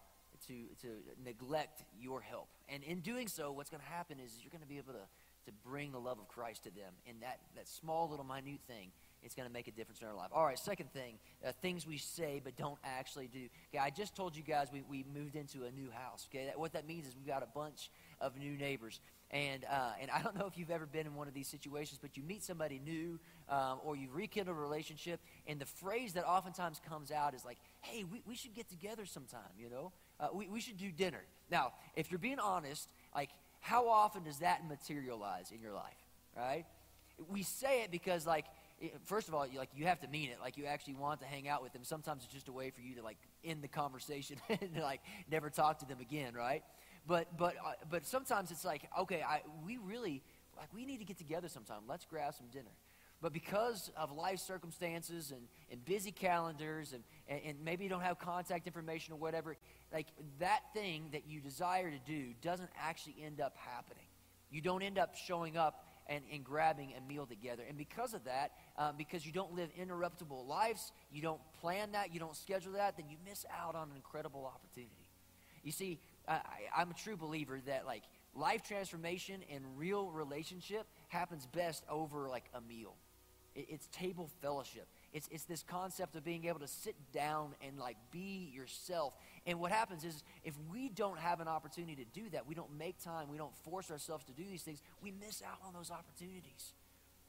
to, 0.48 0.54
to 0.84 0.88
neglect 1.26 1.84
your 2.00 2.22
help. 2.22 2.48
And 2.70 2.82
in 2.82 3.02
doing 3.02 3.28
so, 3.28 3.52
what's 3.52 3.70
going 3.70 3.82
to 3.82 3.90
happen 3.90 4.20
is 4.26 4.32
you're 4.42 4.50
going 4.50 4.62
to 4.62 4.66
be 4.66 4.78
able 4.78 4.94
to, 4.94 5.06
to 5.48 5.52
bring 5.66 5.92
the 5.92 6.00
love 6.00 6.18
of 6.18 6.30
Christ 6.30 6.64
to 6.64 6.70
them. 6.70 6.94
And 7.10 7.18
that, 7.24 7.40
that 7.58 7.68
small 7.68 8.08
little 8.10 8.24
minute 8.24 8.62
thing, 8.70 8.92
it's 9.22 9.36
going 9.36 9.50
to 9.50 9.54
make 9.54 9.68
a 9.68 9.72
difference 9.72 10.02
in 10.02 10.08
our 10.08 10.14
life. 10.14 10.30
All 10.32 10.46
right, 10.46 10.58
second 10.58 10.94
thing, 10.94 11.16
uh, 11.46 11.52
things 11.62 11.86
we 11.86 11.98
say 11.98 12.40
but 12.42 12.56
don't 12.56 12.80
actually 12.86 13.28
do. 13.28 13.50
Okay, 13.74 13.84
I 13.84 13.90
just 13.90 14.16
told 14.16 14.34
you 14.34 14.44
guys 14.44 14.70
we, 14.72 14.82
we 14.90 15.04
moved 15.14 15.36
into 15.36 15.66
a 15.66 15.72
new 15.72 15.92
house. 15.92 16.26
Okay, 16.32 16.46
that, 16.46 16.58
what 16.58 16.72
that 16.72 16.88
means 16.88 17.06
is 17.06 17.18
we've 17.18 17.28
got 17.28 17.44
a 17.44 17.50
bunch 17.54 17.92
of 18.22 18.38
new 18.38 18.56
neighbors. 18.56 19.02
And, 19.32 19.64
uh, 19.70 19.92
and 20.02 20.10
I 20.10 20.24
don't 20.24 20.36
know 20.36 20.48
if 20.48 20.58
you've 20.58 20.72
ever 20.72 20.88
been 20.88 21.06
in 21.06 21.14
one 21.14 21.28
of 21.28 21.34
these 21.34 21.48
situations, 21.48 22.00
but 22.02 22.18
you 22.18 22.24
meet 22.24 22.44
somebody 22.44 22.82
new 22.84 23.20
um, 23.48 23.80
or 23.84 23.96
you 23.96 24.10
rekindle 24.12 24.56
a 24.56 24.58
relationship, 24.58 25.20
and 25.50 25.60
the 25.60 25.66
phrase 25.66 26.14
that 26.14 26.26
oftentimes 26.26 26.80
comes 26.88 27.12
out 27.12 27.34
is 27.34 27.44
like, 27.44 27.58
hey, 27.82 28.06
we, 28.06 28.22
we 28.26 28.36
should 28.36 28.54
get 28.54 28.70
together 28.70 29.06
sometime, 29.06 29.52
you 29.58 29.70
know? 29.70 29.92
uh, 30.20 30.28
we, 30.34 30.48
we 30.48 30.60
should 30.60 30.78
do 30.78 30.92
dinner. 30.92 31.22
Now, 31.50 31.74
if 31.96 32.12
you're 32.12 32.20
being 32.20 32.40
honest, 32.40 32.90
like, 33.16 33.30
how 33.62 33.90
often 33.90 34.24
does 34.24 34.40
that 34.40 34.68
materialize 34.68 35.52
in 35.52 35.62
your 35.62 35.74
life, 35.74 35.98
right? 36.36 36.66
We 37.28 37.44
say 37.44 37.84
it 37.84 37.92
because, 37.92 38.26
like, 38.26 38.46
first 39.06 39.28
of 39.28 39.34
all, 39.34 39.46
you, 39.46 39.60
like 39.60 39.70
you 39.76 39.86
have 39.86 40.00
to 40.02 40.08
mean 40.08 40.30
it. 40.30 40.38
Like 40.42 40.58
you 40.58 40.66
actually 40.66 40.96
want 40.96 41.20
to 41.20 41.26
hang 41.26 41.50
out 41.50 41.62
with 41.62 41.74
them. 41.74 41.84
Sometimes 41.84 42.24
it's 42.24 42.34
just 42.34 42.48
a 42.48 42.54
way 42.54 42.70
for 42.70 42.80
you 42.80 42.96
to 42.96 43.04
like 43.04 43.18
end 43.44 43.62
the 43.62 43.68
conversation 43.68 44.38
and 44.50 44.78
like 44.82 45.02
never 45.30 45.50
talk 45.50 45.80
to 45.80 45.86
them 45.86 46.00
again, 46.00 46.34
right? 46.34 46.64
But 47.06 47.36
but 47.38 47.56
uh, 47.58 47.74
but 47.90 48.06
sometimes 48.06 48.52
it's 48.52 48.64
like, 48.64 48.84
okay, 48.98 49.22
I 49.22 49.42
we 49.66 49.78
really 49.78 50.22
like 50.56 50.74
we 50.74 50.86
need 50.86 51.00
to 51.00 51.06
get 51.06 51.18
together 51.18 51.50
sometime. 51.50 51.82
Let's 51.90 52.06
grab 52.06 52.34
some 52.36 52.48
dinner. 52.54 52.72
But 53.22 53.34
because 53.34 53.92
of 53.98 54.12
life 54.12 54.40
circumstances 54.40 55.32
and, 55.32 55.42
and 55.70 55.84
busy 55.84 56.12
calendars 56.12 56.94
and, 56.94 57.04
and, 57.28 57.42
and 57.46 57.58
maybe 57.64 57.84
you 57.84 57.90
don't 57.90 58.02
have 58.02 58.18
contact 58.18 58.66
information 58.66 59.14
or 59.14 59.18
whatever, 59.18 59.58
like 59.92 60.08
that 60.40 60.62
thing 60.74 61.10
that 61.12 61.28
you 61.28 61.42
desire 61.42 61.92
to 61.92 62.00
do 62.06 62.34
doesn't 62.42 62.70
actually 62.80 63.18
end 63.26 63.42
up 63.42 63.56
happening. 63.58 64.06
You 64.50 64.62
don't 64.62 64.82
end 64.82 64.98
up 64.98 65.16
showing 65.16 65.58
up 65.58 65.86
and, 66.08 66.24
and 66.32 66.44
grabbing 66.44 66.94
a 66.98 67.02
meal 67.08 67.26
together. 67.26 67.64
And 67.68 67.78
because 67.78 68.14
of 68.14 68.24
that, 68.24 68.52
uh, 68.78 68.94
because 68.98 69.26
you 69.26 69.32
don't 69.32 69.54
live 69.54 69.70
interruptible 69.80 70.48
lives, 70.48 70.92
you 71.12 71.22
don't 71.22 71.42
plan 71.62 71.92
that, 71.92 72.14
you 72.14 72.20
don't 72.20 72.36
schedule 72.36 72.74
that, 72.74 72.98
then 72.98 73.08
you 73.10 73.18
miss 73.28 73.46
out 73.62 73.76
on 73.76 73.90
an 73.90 73.96
incredible 73.96 74.46
opportunity. 74.46 75.06
You 75.64 75.72
see, 75.72 76.00
I, 76.28 76.40
I'm 76.76 76.90
a 76.90 76.94
true 76.94 77.18
believer 77.18 77.60
that 77.68 77.86
like 77.86 78.04
life 78.34 78.64
transformation 78.64 79.42
and 79.54 79.64
real 79.76 80.10
relationship 80.10 80.88
happens 81.10 81.46
best 81.46 81.84
over 81.90 82.30
like 82.30 82.46
a 82.54 82.62
meal. 82.62 82.96
It's 83.68 83.88
table 83.88 84.30
fellowship. 84.42 84.88
It's, 85.12 85.28
it's 85.32 85.44
this 85.44 85.64
concept 85.64 86.16
of 86.16 86.24
being 86.24 86.46
able 86.46 86.60
to 86.60 86.68
sit 86.68 86.96
down 87.12 87.56
and 87.66 87.78
like 87.80 87.98
be 88.12 88.52
yourself. 88.54 89.14
And 89.46 89.60
what 89.60 89.72
happens 89.72 90.04
is 90.04 90.24
if 90.44 90.54
we 90.72 90.90
don't 90.90 91.18
have 91.18 91.40
an 91.40 91.48
opportunity 91.48 91.96
to 91.96 92.06
do 92.20 92.30
that, 92.30 92.48
we 92.48 92.56
don't 92.56 92.78
make 92.78 93.02
time, 93.04 93.30
we 93.30 93.38
don't 93.38 93.56
force 93.64 93.90
ourselves 93.90 94.24
to 94.26 94.34
do 94.34 94.44
these 94.50 94.62
things, 94.62 94.82
we 95.02 95.12
miss 95.12 95.42
out 95.42 95.58
on 95.66 95.74
those 95.74 95.92
opportunities. 95.92 96.74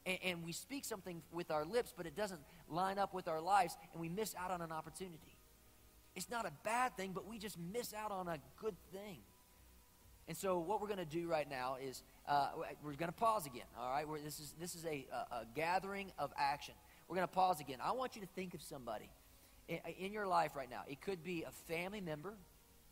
And, 0.06 0.18
and 0.24 0.44
we 0.44 0.52
speak 0.52 0.84
something 0.84 1.22
with 1.32 1.50
our 1.50 1.64
lips, 1.64 1.92
but 1.96 2.06
it 2.06 2.16
doesn't 2.16 2.40
line 2.68 2.98
up 2.98 3.14
with 3.14 3.28
our 3.28 3.40
lives, 3.40 3.76
and 3.92 4.00
we 4.00 4.08
miss 4.08 4.34
out 4.38 4.50
on 4.50 4.60
an 4.60 4.72
opportunity. 4.72 5.36
It's 6.14 6.30
not 6.30 6.46
a 6.46 6.52
bad 6.64 6.96
thing, 6.96 7.12
but 7.12 7.26
we 7.26 7.38
just 7.38 7.58
miss 7.58 7.94
out 7.94 8.10
on 8.10 8.28
a 8.28 8.38
good 8.56 8.76
thing. 8.92 9.18
And 10.28 10.36
so, 10.36 10.58
what 10.58 10.80
we're 10.80 10.86
going 10.86 10.98
to 10.98 11.04
do 11.04 11.26
right 11.26 11.48
now 11.48 11.76
is 11.82 12.02
uh, 12.28 12.50
we're 12.84 12.92
going 12.92 13.10
to 13.10 13.18
pause 13.18 13.46
again. 13.46 13.66
All 13.78 13.90
right, 13.90 14.06
we're, 14.06 14.20
this 14.20 14.40
is 14.40 14.54
this 14.60 14.74
is 14.74 14.84
a, 14.84 15.06
a, 15.12 15.44
gathering 15.54 16.12
of 16.18 16.32
action. 16.36 16.74
We're 17.08 17.16
going 17.16 17.28
to 17.28 17.34
pause 17.34 17.60
again. 17.60 17.78
I 17.82 17.92
want 17.92 18.14
you 18.14 18.22
to 18.22 18.28
think 18.28 18.54
of 18.54 18.62
somebody 18.62 19.10
in, 19.68 19.78
in 19.98 20.12
your 20.12 20.26
life 20.26 20.54
right 20.54 20.70
now. 20.70 20.82
It 20.88 21.00
could 21.00 21.24
be 21.24 21.44
a 21.44 21.50
family 21.72 22.00
member 22.00 22.34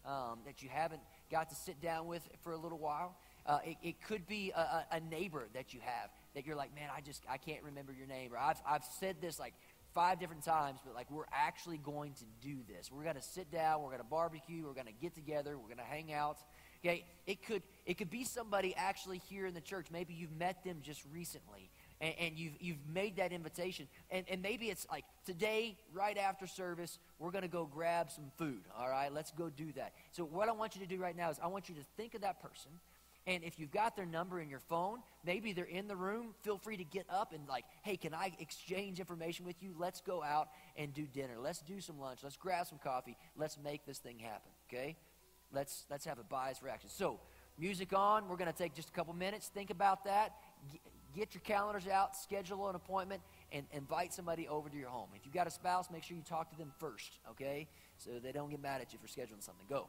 um, 0.05 0.41
that 0.47 0.63
you 0.63 0.69
haven't 0.69 1.03
got 1.31 1.51
to 1.51 1.55
sit 1.55 1.81
down 1.81 2.07
with 2.07 2.27
for 2.43 2.53
a 2.53 2.57
little 2.57 2.79
while. 2.79 3.17
Uh, 3.47 3.59
it, 3.65 3.77
it, 3.83 4.03
could 4.07 4.27
be 4.27 4.53
a, 4.55 4.85
a, 4.93 5.01
neighbor 5.01 5.49
that 5.55 5.73
you 5.73 5.81
have 5.81 6.11
that 6.35 6.45
you're 6.45 6.57
like, 6.57 6.75
man, 6.75 6.91
I 6.95 7.01
just 7.01 7.23
I 7.31 7.39
can't 7.39 7.63
remember 7.63 7.93
your 7.93 8.07
name. 8.07 8.35
Or 8.35 8.39
I've 8.39 8.61
I've 8.67 8.85
said 8.99 9.17
this 9.21 9.39
like 9.39 9.55
five 9.95 10.21
different 10.21 10.45
times, 10.45 10.81
but 10.85 10.95
like 10.95 11.11
we're 11.11 11.25
actually 11.33 11.79
going 11.79 12.13
to 12.15 12.25
do 12.41 12.59
this. 12.69 12.91
We're 12.93 13.05
going 13.05 13.17
to 13.17 13.23
sit 13.23 13.51
down. 13.51 13.83
We're 13.83 13.89
going 13.89 14.01
to 14.01 14.05
barbecue. 14.05 14.65
We're 14.65 14.75
going 14.75 14.87
to 14.87 14.93
get 14.93 15.15
together. 15.15 15.57
We're 15.57 15.75
going 15.75 15.79
to 15.79 15.85
hang 15.85 16.13
out. 16.13 16.39
Okay, 16.85 17.05
it 17.27 17.45
could 17.45 17.63
it 17.89 17.97
could 17.97 18.11
be 18.11 18.23
somebody 18.23 18.75
actually 18.77 19.17
here 19.31 19.47
in 19.47 19.55
the 19.55 19.63
church. 19.63 19.87
Maybe 19.91 20.13
you've 20.13 20.37
met 20.39 20.63
them 20.63 20.81
just 20.83 21.03
recently, 21.11 21.71
and, 22.03 22.15
and 22.21 22.39
you've 22.39 22.53
you've 22.61 22.87
made 22.87 23.17
that 23.17 23.33
invitation. 23.33 23.89
And 24.11 24.27
and 24.29 24.43
maybe 24.43 24.67
it's 24.67 24.87
like 24.91 25.07
today, 25.25 25.79
right 25.95 26.19
after 26.19 26.47
service, 26.47 26.99
we're 27.19 27.31
going 27.31 27.43
to 27.43 27.49
go 27.49 27.65
grab 27.65 28.11
some 28.11 28.31
food. 28.37 28.61
All 28.79 28.91
right, 28.91 29.11
let's 29.11 29.31
go 29.33 29.49
do 29.49 29.73
that. 29.73 29.95
So 30.13 30.25
what 30.25 30.51
I 30.51 30.53
want 30.53 30.77
you 30.77 30.83
to 30.83 30.87
do 30.87 31.01
right 31.01 31.17
now 31.17 31.31
is 31.31 31.39
I 31.43 31.47
want 31.47 31.71
you 31.71 31.77
to 31.77 31.85
think 31.97 32.15
of 32.15 32.21
that 32.21 32.43
person. 32.43 32.73
And 33.27 33.43
if 33.43 33.59
you've 33.59 33.73
got 33.73 33.97
their 33.97 34.07
number 34.07 34.41
in 34.41 34.49
your 34.49 34.61
phone, 34.61 35.01
maybe 35.25 35.53
they're 35.53 35.65
in 35.65 35.87
the 35.87 35.97
room, 35.97 36.35
feel 36.43 36.57
free 36.57 36.79
to 36.79 36.85
get 36.85 37.05
up 37.11 37.35
and, 37.35 37.47
like, 37.47 37.67
hey, 37.83 37.99
can 37.99 38.15
I 38.15 38.33
exchange 38.39 39.01
information 39.01 39.45
with 39.45 39.63
you? 39.63 39.75
Let's 39.79 40.01
go 40.01 40.23
out 40.23 40.49
and 40.77 40.95
do 40.95 41.07
dinner. 41.07 41.35
Let's 41.39 41.61
do 41.61 41.79
some 41.79 42.01
lunch. 42.01 42.21
Let's 42.23 42.39
grab 42.39 42.67
some 42.67 42.79
coffee. 42.79 43.19
Let's 43.37 43.59
make 43.63 43.85
this 43.85 43.99
thing 43.99 44.19
happen, 44.19 44.51
okay? 44.69 44.97
Let's, 45.53 45.85
let's 45.91 46.07
have 46.07 46.19
a 46.19 46.25
biased 46.25 46.63
reaction. 46.63 46.89
So, 46.89 47.21
music 47.59 47.93
on. 47.93 48.29
We're 48.29 48.37
going 48.37 48.51
to 48.51 48.57
take 48.57 48.75
just 48.75 48.89
a 48.89 48.93
couple 48.93 49.15
minutes. 49.15 49.49
Think 49.49 49.71
about 49.71 50.05
that. 50.05 50.33
Get 51.15 51.35
your 51.35 51.41
calendars 51.41 51.89
out, 51.89 52.15
schedule 52.17 52.69
an 52.69 52.77
appointment, 52.77 53.23
and 53.51 53.67
invite 53.73 54.13
somebody 54.13 54.47
over 54.47 54.69
to 54.69 54.77
your 54.77 54.91
home. 54.91 55.09
If 55.17 55.25
you've 55.25 55.35
got 55.35 55.47
a 55.47 55.51
spouse, 55.51 55.91
make 55.91 56.03
sure 56.03 56.17
you 56.17 56.23
talk 56.23 56.51
to 56.51 56.59
them 56.59 56.71
first, 56.79 57.19
okay? 57.31 57.67
So 57.97 58.11
they 58.23 58.31
don't 58.31 58.51
get 58.51 58.61
mad 58.61 58.83
at 58.83 58.93
you 58.93 58.99
for 59.01 59.09
scheduling 59.09 59.43
something. 59.43 59.67
Go. 59.69 59.89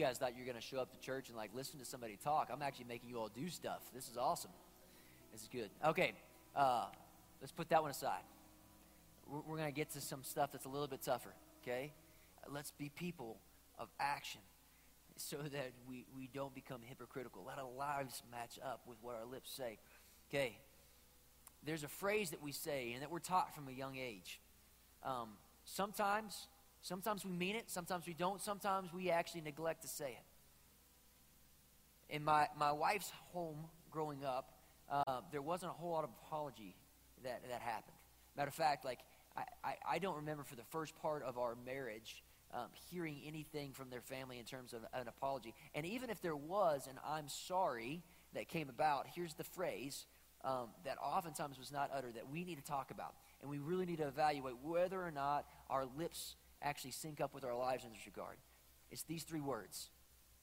Guys 0.00 0.18
thought 0.18 0.32
you 0.34 0.40
were 0.40 0.50
going 0.50 0.60
to 0.60 0.66
show 0.66 0.78
up 0.78 0.92
to 0.92 0.98
church 0.98 1.28
and 1.28 1.36
like 1.36 1.50
listen 1.54 1.78
to 1.78 1.84
somebody 1.84 2.18
talk. 2.22 2.48
I'm 2.52 2.62
actually 2.62 2.86
making 2.86 3.10
you 3.10 3.18
all 3.18 3.28
do 3.28 3.48
stuff. 3.48 3.82
This 3.94 4.08
is 4.08 4.16
awesome. 4.16 4.50
This 5.32 5.42
is 5.42 5.48
good. 5.48 5.70
Okay, 5.84 6.12
uh, 6.56 6.86
let's 7.40 7.52
put 7.52 7.68
that 7.68 7.82
one 7.82 7.90
aside. 7.90 8.22
We're, 9.28 9.40
we're 9.40 9.56
going 9.56 9.68
to 9.68 9.74
get 9.74 9.90
to 9.90 10.00
some 10.00 10.24
stuff 10.24 10.52
that's 10.52 10.64
a 10.64 10.68
little 10.68 10.88
bit 10.88 11.02
tougher. 11.02 11.34
Okay, 11.62 11.92
let's 12.50 12.70
be 12.72 12.88
people 12.88 13.36
of 13.78 13.88
action 14.00 14.40
so 15.16 15.36
that 15.52 15.72
we, 15.88 16.06
we 16.16 16.28
don't 16.32 16.54
become 16.54 16.80
hypocritical. 16.82 17.44
Let 17.46 17.58
our 17.58 17.70
lives 17.76 18.22
match 18.30 18.58
up 18.64 18.80
with 18.86 18.96
what 19.02 19.16
our 19.16 19.26
lips 19.26 19.50
say. 19.50 19.78
Okay, 20.30 20.56
there's 21.64 21.84
a 21.84 21.88
phrase 21.88 22.30
that 22.30 22.42
we 22.42 22.52
say 22.52 22.92
and 22.92 23.02
that 23.02 23.10
we're 23.10 23.18
taught 23.18 23.54
from 23.54 23.68
a 23.68 23.72
young 23.72 23.96
age. 23.96 24.40
Um, 25.04 25.30
sometimes 25.64 26.46
Sometimes 26.82 27.24
we 27.24 27.32
mean 27.32 27.56
it, 27.56 27.70
sometimes 27.70 28.06
we 28.06 28.14
don't, 28.14 28.40
sometimes 28.40 28.92
we 28.92 29.10
actually 29.10 29.42
neglect 29.42 29.82
to 29.82 29.88
say 29.88 30.16
it. 30.18 32.14
In 32.14 32.24
my, 32.24 32.48
my 32.58 32.72
wife's 32.72 33.12
home 33.32 33.66
growing 33.90 34.24
up, 34.24 34.52
uh, 34.90 35.20
there 35.30 35.42
wasn't 35.42 35.70
a 35.70 35.74
whole 35.74 35.90
lot 35.90 36.04
of 36.04 36.10
apology 36.24 36.74
that, 37.22 37.42
that 37.48 37.60
happened. 37.60 37.96
Matter 38.36 38.48
of 38.48 38.54
fact, 38.54 38.84
like, 38.84 39.00
I, 39.36 39.42
I, 39.62 39.74
I 39.88 39.98
don't 39.98 40.16
remember 40.16 40.42
for 40.42 40.56
the 40.56 40.64
first 40.70 40.96
part 40.96 41.22
of 41.22 41.38
our 41.38 41.54
marriage 41.64 42.22
um, 42.52 42.68
hearing 42.90 43.20
anything 43.26 43.72
from 43.72 43.90
their 43.90 44.00
family 44.00 44.38
in 44.38 44.44
terms 44.44 44.72
of 44.72 44.80
an 44.92 45.06
apology. 45.06 45.54
And 45.74 45.86
even 45.86 46.10
if 46.10 46.20
there 46.20 46.34
was 46.34 46.88
an 46.88 46.98
I'm 47.06 47.28
sorry 47.28 48.02
that 48.34 48.48
came 48.48 48.68
about, 48.68 49.06
here's 49.14 49.34
the 49.34 49.44
phrase 49.44 50.06
um, 50.42 50.68
that 50.84 50.96
oftentimes 50.98 51.58
was 51.58 51.70
not 51.70 51.90
uttered 51.94 52.14
that 52.14 52.28
we 52.28 52.44
need 52.44 52.56
to 52.56 52.64
talk 52.64 52.90
about. 52.90 53.14
And 53.40 53.50
we 53.50 53.58
really 53.58 53.86
need 53.86 53.98
to 53.98 54.08
evaluate 54.08 54.54
whether 54.62 55.00
or 55.00 55.10
not 55.10 55.46
our 55.68 55.84
lips 55.96 56.34
actually 56.62 56.92
sync 56.92 57.20
up 57.20 57.34
with 57.34 57.44
our 57.44 57.56
lives 57.56 57.84
in 57.84 57.92
this 57.92 58.06
regard. 58.06 58.36
It's 58.90 59.02
these 59.02 59.22
three 59.22 59.40
words 59.40 59.90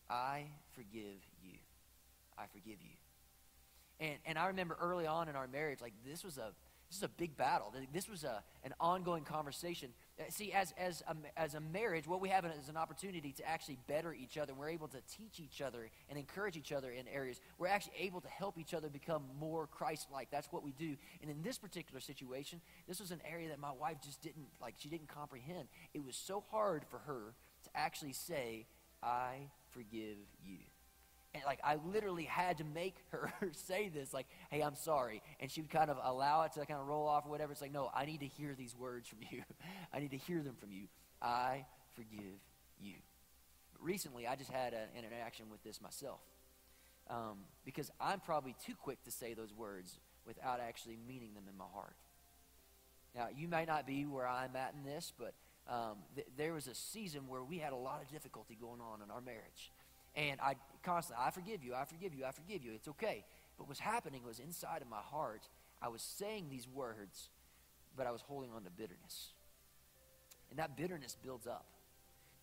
I 0.09 0.45
forgive 0.73 1.21
you. 1.41 1.57
I 2.37 2.45
forgive 2.47 2.81
you. 2.81 2.95
And, 3.99 4.17
and 4.25 4.37
I 4.37 4.47
remember 4.47 4.77
early 4.79 5.07
on 5.07 5.27
in 5.27 5.35
our 5.35 5.47
marriage, 5.47 5.81
like 5.81 5.93
this 6.05 6.23
was 6.23 6.37
a 6.37 6.51
This 6.89 6.97
is 6.97 7.03
a 7.03 7.09
big 7.09 7.35
battle. 7.35 7.73
This 7.93 8.07
was 8.07 8.23
a, 8.23 8.41
an 8.63 8.73
ongoing 8.79 9.23
conversation. 9.23 9.89
Uh, 10.17 10.23
see, 10.29 10.53
as, 10.53 10.73
as, 10.77 11.03
a, 11.07 11.15
as 11.39 11.53
a 11.53 11.59
marriage, 11.59 12.07
what 12.07 12.21
we 12.21 12.29
have 12.29 12.45
is 12.45 12.69
an 12.69 12.77
opportunity 12.77 13.33
to 13.33 13.47
actually 13.47 13.77
better 13.87 14.13
each 14.13 14.37
other. 14.37 14.53
We're 14.53 14.69
able 14.69 14.87
to 14.89 14.99
teach 15.01 15.41
each 15.41 15.61
other 15.61 15.89
and 16.09 16.17
encourage 16.17 16.55
each 16.55 16.71
other 16.71 16.89
in 16.89 17.05
areas. 17.09 17.41
We're 17.57 17.67
actually 17.67 17.95
able 17.99 18.21
to 18.21 18.29
help 18.29 18.57
each 18.57 18.73
other 18.73 18.87
become 18.87 19.23
more 19.37 19.67
Christ 19.67 20.07
like. 20.13 20.31
That's 20.31 20.47
what 20.49 20.63
we 20.63 20.71
do. 20.71 20.95
And 21.21 21.29
in 21.29 21.43
this 21.43 21.57
particular 21.57 21.99
situation, 21.99 22.61
this 22.87 23.01
was 23.01 23.11
an 23.11 23.19
area 23.29 23.49
that 23.49 23.59
my 23.59 23.71
wife 23.71 23.97
just 24.01 24.21
didn't, 24.21 24.47
like, 24.61 24.75
she 24.77 24.87
didn't 24.87 25.09
comprehend. 25.09 25.67
It 25.93 26.05
was 26.05 26.15
so 26.15 26.41
hard 26.51 26.85
for 26.89 26.99
her 26.99 27.33
to 27.65 27.69
actually 27.75 28.13
say, 28.13 28.65
I 29.03 29.49
forgive 29.71 30.17
you. 30.41 30.59
And 31.37 31.45
like 31.45 31.59
I 31.63 31.77
literally 31.85 32.23
had 32.23 32.57
to 32.57 32.63
make 32.63 32.95
her 33.11 33.31
say 33.51 33.89
this, 33.89 34.13
like, 34.13 34.25
hey, 34.49 34.61
I'm 34.61 34.75
sorry. 34.75 35.21
And 35.39 35.51
she 35.51 35.61
would 35.61 35.69
kind 35.69 35.89
of 35.89 35.97
allow 36.03 36.43
it 36.43 36.53
to 36.53 36.65
kind 36.65 36.79
of 36.79 36.87
roll 36.87 37.07
off 37.07 37.25
or 37.25 37.29
whatever. 37.29 37.51
It's 37.51 37.61
like, 37.61 37.71
no, 37.71 37.91
I 37.93 38.05
need 38.05 38.21
to 38.21 38.27
hear 38.27 38.55
these 38.55 38.75
words 38.75 39.07
from 39.07 39.19
you. 39.31 39.43
I 39.93 39.99
need 39.99 40.11
to 40.11 40.17
hear 40.17 40.41
them 40.41 40.55
from 40.59 40.71
you. 40.71 40.87
I 41.21 41.65
forgive 41.95 42.41
you. 42.79 42.95
But 43.73 43.83
recently, 43.83 44.27
I 44.27 44.35
just 44.35 44.51
had 44.51 44.73
a, 44.73 44.87
an 44.97 45.03
interaction 45.05 45.45
with 45.51 45.63
this 45.63 45.79
myself. 45.81 46.19
Um, 47.09 47.45
because 47.63 47.89
I'm 48.01 48.19
probably 48.19 48.55
too 48.65 48.73
quick 48.75 49.03
to 49.05 49.11
say 49.11 49.33
those 49.33 49.53
words 49.53 49.97
without 50.25 50.59
actually 50.59 50.97
meaning 51.07 51.33
them 51.35 51.45
in 51.49 51.57
my 51.57 51.65
heart. 51.73 51.95
Now, 53.15 53.27
you 53.35 53.47
may 53.47 53.63
not 53.63 53.87
be 53.87 54.05
where 54.05 54.27
I'm 54.27 54.55
at 54.55 54.73
in 54.77 54.83
this, 54.83 55.13
but 55.17 55.33
um, 55.69 55.97
th- 56.15 56.27
there 56.37 56.53
was 56.53 56.67
a 56.67 56.75
season 56.75 57.27
where 57.27 57.43
we 57.43 57.57
had 57.57 57.73
a 57.73 57.77
lot 57.77 58.01
of 58.01 58.09
difficulty 58.09 58.57
going 58.59 58.81
on 58.81 59.01
in 59.01 59.11
our 59.11 59.21
marriage. 59.21 59.71
And 60.17 60.41
I 60.41 60.55
constantly, 60.81 61.23
I 61.23 61.29
forgive 61.29 61.63
you, 61.63 61.75
I 61.75 61.85
forgive 61.85 62.15
you, 62.15 62.25
I 62.25 62.31
forgive 62.31 62.65
you. 62.65 62.71
It's 62.73 62.87
okay. 62.87 63.23
But 63.57 63.67
what's 63.67 63.79
happening 63.79 64.23
was 64.25 64.39
inside 64.39 64.81
of 64.81 64.89
my 64.89 64.99
heart, 64.99 65.47
I 65.79 65.89
was 65.89 66.01
saying 66.01 66.47
these 66.49 66.67
words, 66.67 67.29
but 67.95 68.07
I 68.07 68.11
was 68.11 68.21
holding 68.21 68.51
on 68.51 68.63
to 68.63 68.71
bitterness. 68.71 69.29
And 70.49 70.57
that 70.57 70.75
bitterness 70.75 71.15
builds 71.23 71.45
up. 71.45 71.67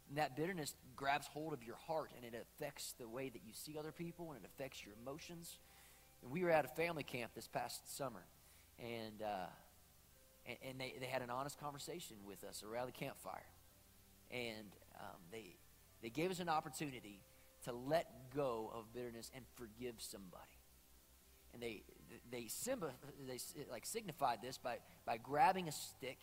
And 0.09 0.19
that 0.19 0.37
bitterness 0.37 0.75
grabs 0.95 1.27
hold 1.27 1.53
of 1.53 1.65
your 1.65 1.77
heart 1.77 2.11
and 2.17 2.25
it 2.25 2.39
affects 2.41 2.95
the 2.99 3.09
way 3.09 3.29
that 3.29 3.41
you 3.45 3.53
see 3.53 3.77
other 3.77 3.91
people 3.91 4.31
and 4.33 4.45
it 4.45 4.47
affects 4.47 4.85
your 4.85 4.95
emotions. 5.03 5.59
And 6.23 6.31
we 6.31 6.45
were 6.45 6.51
at 6.51 6.65
a 6.65 6.69
family 6.69 7.03
camp 7.03 7.33
this 7.35 7.49
past 7.49 7.97
summer. 7.97 8.23
And, 8.79 9.23
uh, 9.23 9.47
and, 10.47 10.57
and, 10.69 10.81
they, 10.81 10.95
they 11.01 11.07
had 11.07 11.23
an 11.23 11.31
honest 11.31 11.59
conversation 11.59 12.19
with 12.25 12.45
us 12.45 12.63
around 12.63 12.87
the 12.87 12.93
campfire. 12.93 13.47
And 14.31 14.69
um, 15.01 15.17
they, 15.33 15.57
they 16.03 16.11
gave 16.11 16.31
us 16.31 16.39
an 16.39 16.49
opportunity 16.49 17.21
to 17.64 17.72
let 17.72 18.07
go 18.35 18.70
of 18.74 18.92
bitterness 18.92 19.31
and 19.35 19.44
forgive 19.57 19.94
somebody. 19.98 20.42
And 21.53 21.62
they 21.62 21.83
they 22.31 22.48
they 23.27 23.38
like 23.70 23.87
signified 23.87 24.38
this 24.42 24.59
by 24.59 24.79
by 25.07 25.18
grabbing 25.18 25.68
a 25.68 25.72
stick, 25.72 26.18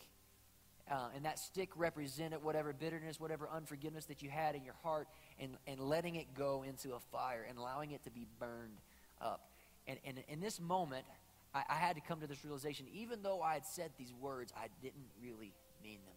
uh, 0.89 1.09
and 1.15 1.25
that 1.25 1.39
stick 1.39 1.69
represented 1.75 2.43
whatever 2.43 2.73
bitterness, 2.73 3.19
whatever 3.19 3.49
unforgiveness 3.49 4.05
that 4.05 4.21
you 4.21 4.29
had 4.29 4.55
in 4.55 4.63
your 4.63 4.75
heart, 4.83 5.07
and 5.39 5.57
and 5.67 5.79
letting 5.79 6.15
it 6.15 6.33
go 6.33 6.63
into 6.67 6.95
a 6.95 6.99
fire 6.99 7.45
and 7.47 7.57
allowing 7.57 7.91
it 7.91 8.03
to 8.03 8.11
be 8.11 8.27
burned 8.39 8.79
up. 9.21 9.51
And 9.87 9.99
and 10.05 10.23
in 10.27 10.41
this 10.41 10.59
moment, 10.59 11.05
I, 11.53 11.63
I 11.69 11.75
had 11.75 11.95
to 11.95 12.01
come 12.01 12.19
to 12.19 12.27
this 12.27 12.43
realization. 12.43 12.87
Even 12.93 13.23
though 13.23 13.41
I 13.41 13.53
had 13.53 13.65
said 13.65 13.91
these 13.97 14.13
words, 14.19 14.53
I 14.55 14.67
didn't 14.81 15.07
really 15.21 15.53
mean 15.81 15.99
them. 16.05 16.15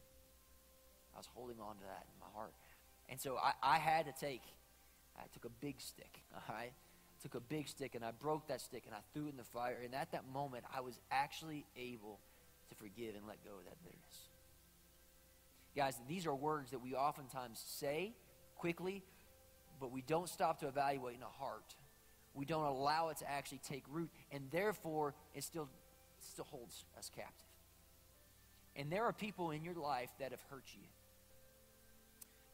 I 1.14 1.18
was 1.18 1.28
holding 1.32 1.60
on 1.60 1.76
to 1.76 1.82
that 1.82 2.06
in 2.12 2.18
my 2.20 2.26
heart, 2.34 2.52
and 3.08 3.20
so 3.20 3.36
I, 3.36 3.52
I 3.62 3.78
had 3.78 4.06
to 4.06 4.12
take 4.12 4.42
I 5.16 5.22
took 5.32 5.44
a 5.44 5.54
big 5.60 5.80
stick, 5.80 6.20
all 6.34 6.54
right? 6.54 6.72
Took 7.22 7.36
a 7.36 7.40
big 7.40 7.68
stick 7.68 7.94
and 7.94 8.04
I 8.04 8.10
broke 8.10 8.48
that 8.48 8.60
stick 8.60 8.82
and 8.86 8.94
I 8.94 8.98
threw 9.14 9.26
it 9.26 9.30
in 9.30 9.36
the 9.36 9.44
fire. 9.44 9.78
And 9.82 9.94
at 9.94 10.12
that 10.12 10.24
moment, 10.32 10.64
I 10.74 10.80
was 10.80 10.98
actually 11.10 11.64
able 11.76 12.20
to 12.68 12.74
forgive 12.74 13.14
and 13.14 13.26
let 13.26 13.42
go 13.44 13.50
of 13.58 13.64
that 13.64 13.82
bitterness. 13.82 14.28
Guys, 15.74 15.96
these 16.08 16.26
are 16.26 16.34
words 16.34 16.70
that 16.70 16.80
we 16.80 16.94
oftentimes 16.94 17.62
say 17.66 18.12
quickly, 18.56 19.02
but 19.80 19.90
we 19.90 20.02
don't 20.02 20.28
stop 20.28 20.60
to 20.60 20.68
evaluate 20.68 21.14
in 21.14 21.20
the 21.20 21.26
heart. 21.26 21.74
We 22.34 22.44
don't 22.44 22.64
allow 22.64 23.08
it 23.08 23.18
to 23.18 23.30
actually 23.30 23.60
take 23.66 23.84
root, 23.90 24.10
and 24.30 24.48
therefore 24.50 25.14
it 25.34 25.44
still, 25.44 25.68
still 26.20 26.46
holds 26.50 26.84
us 26.98 27.10
captive. 27.14 27.46
And 28.76 28.90
there 28.90 29.04
are 29.04 29.12
people 29.12 29.50
in 29.50 29.64
your 29.64 29.74
life 29.74 30.10
that 30.18 30.32
have 30.32 30.42
hurt 30.50 30.64
you. 30.74 30.86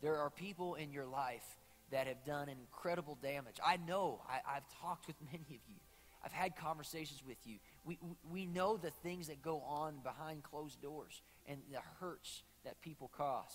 There 0.03 0.19
are 0.19 0.31
people 0.31 0.75
in 0.75 0.93
your 0.93 1.07
life 1.07 1.45
that 1.91 2.07
have 2.07 2.25
done 2.25 2.49
incredible 2.49 3.19
damage. 3.23 3.57
I 3.65 3.77
know, 3.77 4.21
I, 4.29 4.55
have 4.55 4.65
talked 4.81 5.07
with 5.07 5.17
many 5.33 5.45
of 5.45 5.69
you. 5.69 5.77
I've 6.25 6.33
had 6.33 6.55
conversations 6.57 7.23
with 7.27 7.39
you. 7.45 7.57
We, 7.85 7.99
we 8.31 8.47
know 8.47 8.77
the 8.77 8.93
things 9.03 9.29
that 9.29 9.41
go 9.43 9.61
on 9.61 10.01
behind 10.03 10.43
closed 10.43 10.83
doors 10.83 11.23
and 11.47 11.59
the 11.73 11.81
hurts 11.99 12.43
that 12.65 12.81
people 12.83 13.11
cause. 13.17 13.55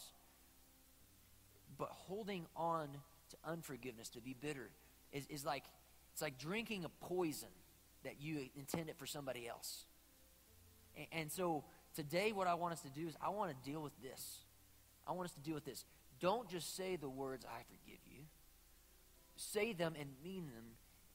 But 1.78 1.90
holding 1.92 2.46
on 2.56 2.90
to 3.30 3.38
unforgiveness, 3.46 4.10
to 4.10 4.22
be 4.22 4.36
bitter, 4.40 4.72
is, 5.12 5.28
is 5.28 5.46
like 5.46 5.64
it's 6.14 6.22
like 6.22 6.40
drinking 6.40 6.86
a 6.86 6.90
poison 7.06 7.50
that 8.06 8.22
you 8.22 8.40
intended 8.56 8.96
for 8.98 9.06
somebody 9.06 9.48
else. 9.48 9.84
And, 10.96 11.08
and 11.12 11.32
so 11.32 11.66
today, 11.94 12.32
what 12.32 12.48
I 12.48 12.54
want 12.54 12.74
us 12.74 12.82
to 12.82 12.90
do 12.90 13.08
is 13.08 13.16
I 13.22 13.30
want 13.30 13.52
to 13.52 13.70
deal 13.70 13.82
with 13.82 13.92
this. 14.02 14.40
I 15.06 15.12
want 15.12 15.30
us 15.30 15.34
to 15.34 15.42
deal 15.42 15.56
with 15.56 15.66
this. 15.66 15.84
Don't 16.22 16.50
just 16.50 16.76
say 16.76 16.96
the 16.96 17.10
words, 17.10 17.46
I 17.46 17.64
forgive 17.68 18.00
you. 18.05 18.05
Say 19.36 19.74
them 19.74 19.94
and 20.00 20.10
mean 20.24 20.48
them 20.48 20.66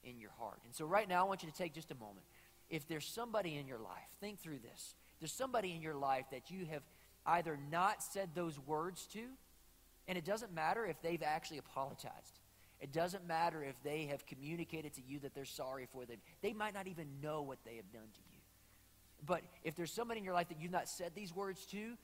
in 0.03 0.19
your 0.19 0.31
heart. 0.39 0.59
And 0.65 0.75
so, 0.75 0.85
right 0.85 1.07
now, 1.07 1.25
I 1.25 1.27
want 1.27 1.43
you 1.43 1.49
to 1.49 1.57
take 1.57 1.73
just 1.73 1.91
a 1.91 1.95
moment. 1.95 2.25
If 2.69 2.87
there's 2.87 3.05
somebody 3.05 3.57
in 3.57 3.67
your 3.67 3.79
life, 3.79 4.07
think 4.19 4.39
through 4.39 4.59
this. 4.59 4.95
There's 5.19 5.33
somebody 5.33 5.75
in 5.75 5.81
your 5.81 5.95
life 5.95 6.25
that 6.31 6.49
you 6.49 6.65
have 6.65 6.83
either 7.25 7.59
not 7.69 8.01
said 8.01 8.29
those 8.33 8.57
words 8.59 9.05
to, 9.13 9.21
and 10.07 10.17
it 10.17 10.25
doesn't 10.25 10.53
matter 10.53 10.85
if 10.85 11.01
they've 11.01 11.21
actually 11.21 11.59
apologized. 11.59 12.39
It 12.79 12.91
doesn't 12.91 13.27
matter 13.27 13.63
if 13.63 13.75
they 13.83 14.05
have 14.05 14.25
communicated 14.25 14.93
to 14.95 15.01
you 15.07 15.19
that 15.19 15.35
they're 15.35 15.45
sorry 15.45 15.87
for 15.93 16.05
them. 16.05 16.17
They 16.41 16.53
might 16.53 16.73
not 16.73 16.87
even 16.87 17.05
know 17.21 17.43
what 17.43 17.59
they 17.63 17.75
have 17.75 17.91
done 17.91 18.01
to 18.01 18.19
you. 18.31 18.39
But 19.23 19.41
if 19.63 19.75
there's 19.75 19.91
somebody 19.91 20.17
in 20.17 20.23
your 20.23 20.33
life 20.33 20.49
that 20.49 20.59
you've 20.59 20.71
not 20.71 20.89
said 20.89 21.11
these 21.13 21.35
words 21.35 21.63
to, 21.67 21.95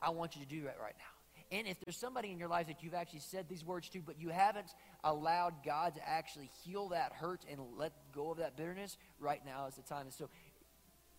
I 0.00 0.10
want 0.10 0.34
you 0.34 0.42
to 0.42 0.48
do 0.48 0.62
that 0.62 0.78
right 0.80 0.94
now. 0.98 1.17
And 1.50 1.66
if 1.66 1.80
there's 1.80 1.96
somebody 1.96 2.30
in 2.30 2.38
your 2.38 2.48
life 2.48 2.66
that 2.66 2.82
you've 2.82 2.94
actually 2.94 3.20
said 3.20 3.48
these 3.48 3.64
words 3.64 3.88
to, 3.90 4.00
but 4.00 4.20
you 4.20 4.28
haven't 4.28 4.74
allowed 5.02 5.54
God 5.64 5.94
to 5.94 6.06
actually 6.06 6.50
heal 6.62 6.90
that 6.90 7.12
hurt 7.12 7.44
and 7.50 7.58
let 7.76 7.92
go 8.14 8.32
of 8.32 8.38
that 8.38 8.56
bitterness, 8.56 8.98
right 9.18 9.40
now 9.46 9.66
is 9.66 9.74
the 9.74 9.82
time. 9.82 10.02
And 10.02 10.12
so, 10.12 10.28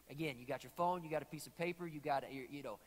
again, 0.10 0.36
you 0.38 0.46
got 0.46 0.64
your 0.64 0.72
phone, 0.78 1.04
you 1.04 1.10
got 1.10 1.24
a 1.24 1.26
piece 1.26 1.48
of 1.48 1.58
paper, 1.58 1.88
you 1.88 2.00
got 2.00 2.24
to, 2.24 2.28
you 2.32 2.62
know, 2.62 2.78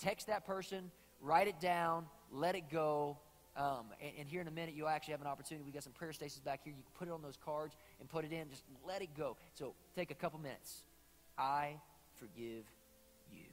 text 0.00 0.28
that 0.28 0.46
person, 0.46 0.92
write 1.20 1.48
it 1.48 1.60
down, 1.60 2.06
let 2.30 2.54
it 2.54 2.70
go. 2.70 3.18
Um, 3.56 3.86
and, 4.00 4.12
and, 4.20 4.28
here 4.28 4.40
in 4.40 4.48
a 4.48 4.52
minute, 4.52 4.74
you'll 4.74 4.88
actually 4.88 5.12
have 5.12 5.20
an 5.20 5.26
opportunity. 5.26 5.62
We 5.66 5.72
got 5.72 5.82
some 5.82 5.92
prayer 5.92 6.14
stations 6.14 6.40
back 6.40 6.60
here. 6.64 6.72
You 6.72 6.82
can 6.82 6.92
put 6.98 7.08
it 7.08 7.10
on 7.12 7.20
those 7.20 7.36
cards 7.44 7.76
and 8.00 8.08
put 8.08 8.24
it 8.24 8.32
in. 8.32 8.48
Just 8.48 8.64
let 8.86 9.02
it 9.02 9.10
go. 9.14 9.36
So 9.52 9.74
take 9.94 10.10
a 10.10 10.14
couple 10.14 10.38
minutes. 10.38 10.84
I 11.36 11.74
forgive 12.14 12.64
you. 13.30 13.44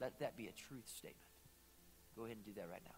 Let 0.00 0.18
that 0.18 0.36
be 0.36 0.46
a 0.46 0.52
truth 0.52 0.88
statement. 0.88 1.27
Go 2.18 2.24
ahead 2.24 2.36
and 2.38 2.44
do 2.44 2.52
that 2.54 2.68
right 2.68 2.82
now. 2.84 2.97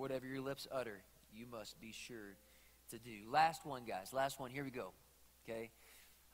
Whatever 0.00 0.26
your 0.26 0.40
lips 0.40 0.66
utter, 0.72 1.02
you 1.32 1.46
must 1.50 1.80
be 1.80 1.92
sure 1.92 2.36
to 2.90 2.98
do. 2.98 3.30
Last 3.30 3.64
one, 3.64 3.84
guys. 3.84 4.12
Last 4.12 4.40
one. 4.40 4.50
Here 4.50 4.64
we 4.64 4.70
go. 4.70 4.92
Okay? 5.44 5.70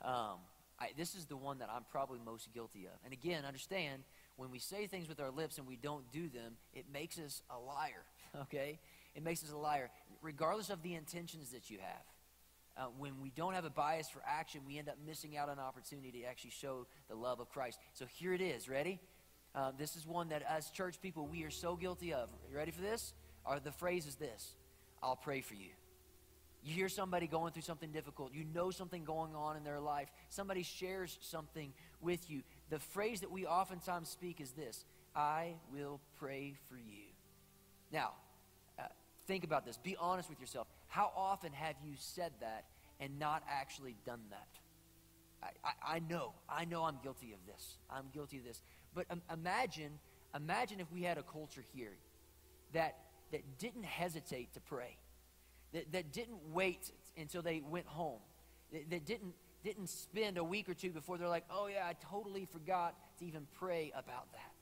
Um, 0.03 0.39
I, 0.79 0.91
this 0.97 1.15
is 1.15 1.27
the 1.27 1.37
one 1.37 1.59
that 1.59 1.69
I'm 1.75 1.85
probably 1.91 2.19
most 2.25 2.53
guilty 2.55 2.85
of. 2.87 2.93
And 3.05 3.13
again, 3.13 3.45
understand, 3.45 4.05
when 4.37 4.51
we 4.51 4.59
say 4.59 4.87
things 4.87 5.09
with 5.09 5.21
our 5.21 5.31
lips 5.31 5.59
and 5.59 5.67
we 5.67 5.77
don't 5.77 6.11
do 6.13 6.29
them, 6.29 6.57
it 6.73 6.87
makes 6.93 7.19
us 7.19 7.43
a 7.51 7.59
liar. 7.59 8.05
Okay? 8.43 8.79
It 9.15 9.23
makes 9.23 9.43
us 9.43 9.51
a 9.51 9.57
liar, 9.57 9.89
regardless 10.21 10.69
of 10.69 10.83
the 10.83 10.95
intentions 10.95 11.53
that 11.53 11.71
you 11.71 11.79
have. 11.79 12.05
uh, 12.77 12.89
when 12.99 13.21
we 13.23 13.31
don't 13.31 13.55
have 13.55 13.65
a 13.65 13.71
bias 13.71 14.09
for 14.09 14.21
action, 14.27 14.61
we 14.67 14.79
end 14.79 14.89
up 14.89 14.97
missing 15.07 15.37
out 15.37 15.49
on 15.49 15.59
an 15.59 15.65
opportunity 15.65 16.11
to 16.13 16.25
actually 16.25 16.51
show 16.51 16.87
the 17.09 17.15
love 17.15 17.41
of 17.41 17.49
Christ. 17.49 17.79
So 17.95 18.05
here 18.07 18.35
it 18.35 18.41
is. 18.41 18.69
Ready? 18.69 19.01
Uh, 19.55 19.73
this 19.79 19.97
is 19.97 20.07
one 20.07 20.29
that, 20.29 20.43
as 20.49 20.71
church 20.71 21.01
people, 21.01 21.27
we 21.27 21.45
are 21.45 21.51
so 21.51 21.77
guilty 21.77 22.13
of. 22.13 22.29
You 22.51 22.57
ready 22.57 22.71
for 22.73 22.83
this? 22.83 23.15
Or 23.47 23.61
the 23.61 23.73
phrase 23.73 24.07
is 24.07 24.17
this 24.17 24.55
I'll 25.03 25.17
pray 25.17 25.41
for 25.41 25.55
you. 25.55 25.71
You 26.65 26.75
hear 26.75 26.89
somebody 26.89 27.29
going 27.29 27.53
through 27.53 27.63
something 27.63 27.93
difficult. 27.93 28.35
You 28.35 28.45
know 28.53 28.73
something 28.73 29.05
going 29.05 29.37
on 29.37 29.57
in 29.57 29.63
their 29.63 29.79
life. 29.79 30.09
Somebody 30.31 30.65
shares 30.65 31.17
something 31.21 31.73
with 32.01 32.29
you. 32.29 32.43
The 32.71 32.81
phrase 32.81 33.21
that 33.21 33.31
we 33.31 33.47
oftentimes 33.47 34.09
speak 34.09 34.41
is 34.41 34.51
this 34.51 34.85
I 35.15 35.55
will 35.73 36.01
pray 36.19 36.55
for 36.69 36.77
you. 36.77 37.05
Now, 37.93 38.13
uh, 38.79 38.83
think 39.27 39.45
about 39.45 39.65
this. 39.65 39.77
Be 39.77 39.97
honest 39.99 40.29
with 40.29 40.41
yourself. 40.41 40.67
How 40.89 41.13
often 41.17 41.53
have 41.53 41.77
you 41.85 41.93
said 41.99 42.33
that 42.41 42.65
and 42.99 43.19
not 43.19 43.45
actually 43.49 43.95
done 44.05 44.23
that? 44.31 44.49
I, 45.43 45.69
I, 45.69 45.97
I 45.97 45.99
know. 46.01 46.33
I 46.49 46.65
know 46.65 46.83
I'm 46.85 46.99
guilty 47.03 47.33
of 47.33 47.39
this. 47.47 47.77
I'm 47.89 48.07
guilty 48.13 48.39
of 48.39 48.45
this. 48.45 48.61
But 48.93 49.07
um, 49.11 49.23
imagine, 49.33 49.93
imagine 50.35 50.81
if 50.81 50.91
we 50.91 51.03
had 51.03 51.17
a 51.17 51.23
culture 51.23 51.63
here 51.75 51.93
that, 52.73 52.97
that 53.33 53.59
didn't 53.59 53.85
hesitate 53.85 54.53
to 54.55 54.61
pray, 54.61 54.97
that, 55.73 55.93
that 55.93 56.13
didn't 56.13 56.41
wait 56.53 56.91
until 57.17 57.43
they 57.43 57.61
went 57.61 57.87
home, 57.87 58.21
that, 58.73 58.91
that 58.91 59.05
didn't, 59.05 59.35
didn't 59.65 59.89
spend 59.89 60.39
a 60.39 60.45
week 60.45 60.69
or 60.69 60.75
two 60.75 60.91
before 60.91 61.19
they're 61.19 61.29
like, 61.29 61.45
oh, 61.51 61.67
yeah, 61.67 61.87
I 61.87 61.95
totally 62.11 62.47
forgot 62.51 62.95
to 63.19 63.25
even 63.27 63.47
pray 63.59 63.93
about 63.97 64.31
that. 64.33 64.53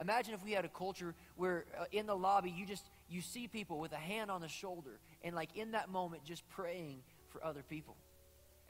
Imagine 0.00 0.32
if 0.32 0.42
we 0.42 0.52
had 0.52 0.64
a 0.64 0.68
culture 0.68 1.14
where 1.36 1.66
uh, 1.78 1.84
in 1.92 2.06
the 2.06 2.16
lobby 2.16 2.50
you 2.50 2.64
just 2.64 2.88
you 3.10 3.20
see 3.20 3.46
people 3.46 3.78
with 3.78 3.92
a 3.92 3.96
hand 3.96 4.30
on 4.30 4.40
the 4.40 4.48
shoulder 4.48 4.98
and 5.22 5.34
like 5.34 5.54
in 5.56 5.72
that 5.72 5.90
moment 5.90 6.24
just 6.24 6.48
praying 6.48 7.02
for 7.28 7.44
other 7.44 7.62
people. 7.62 7.96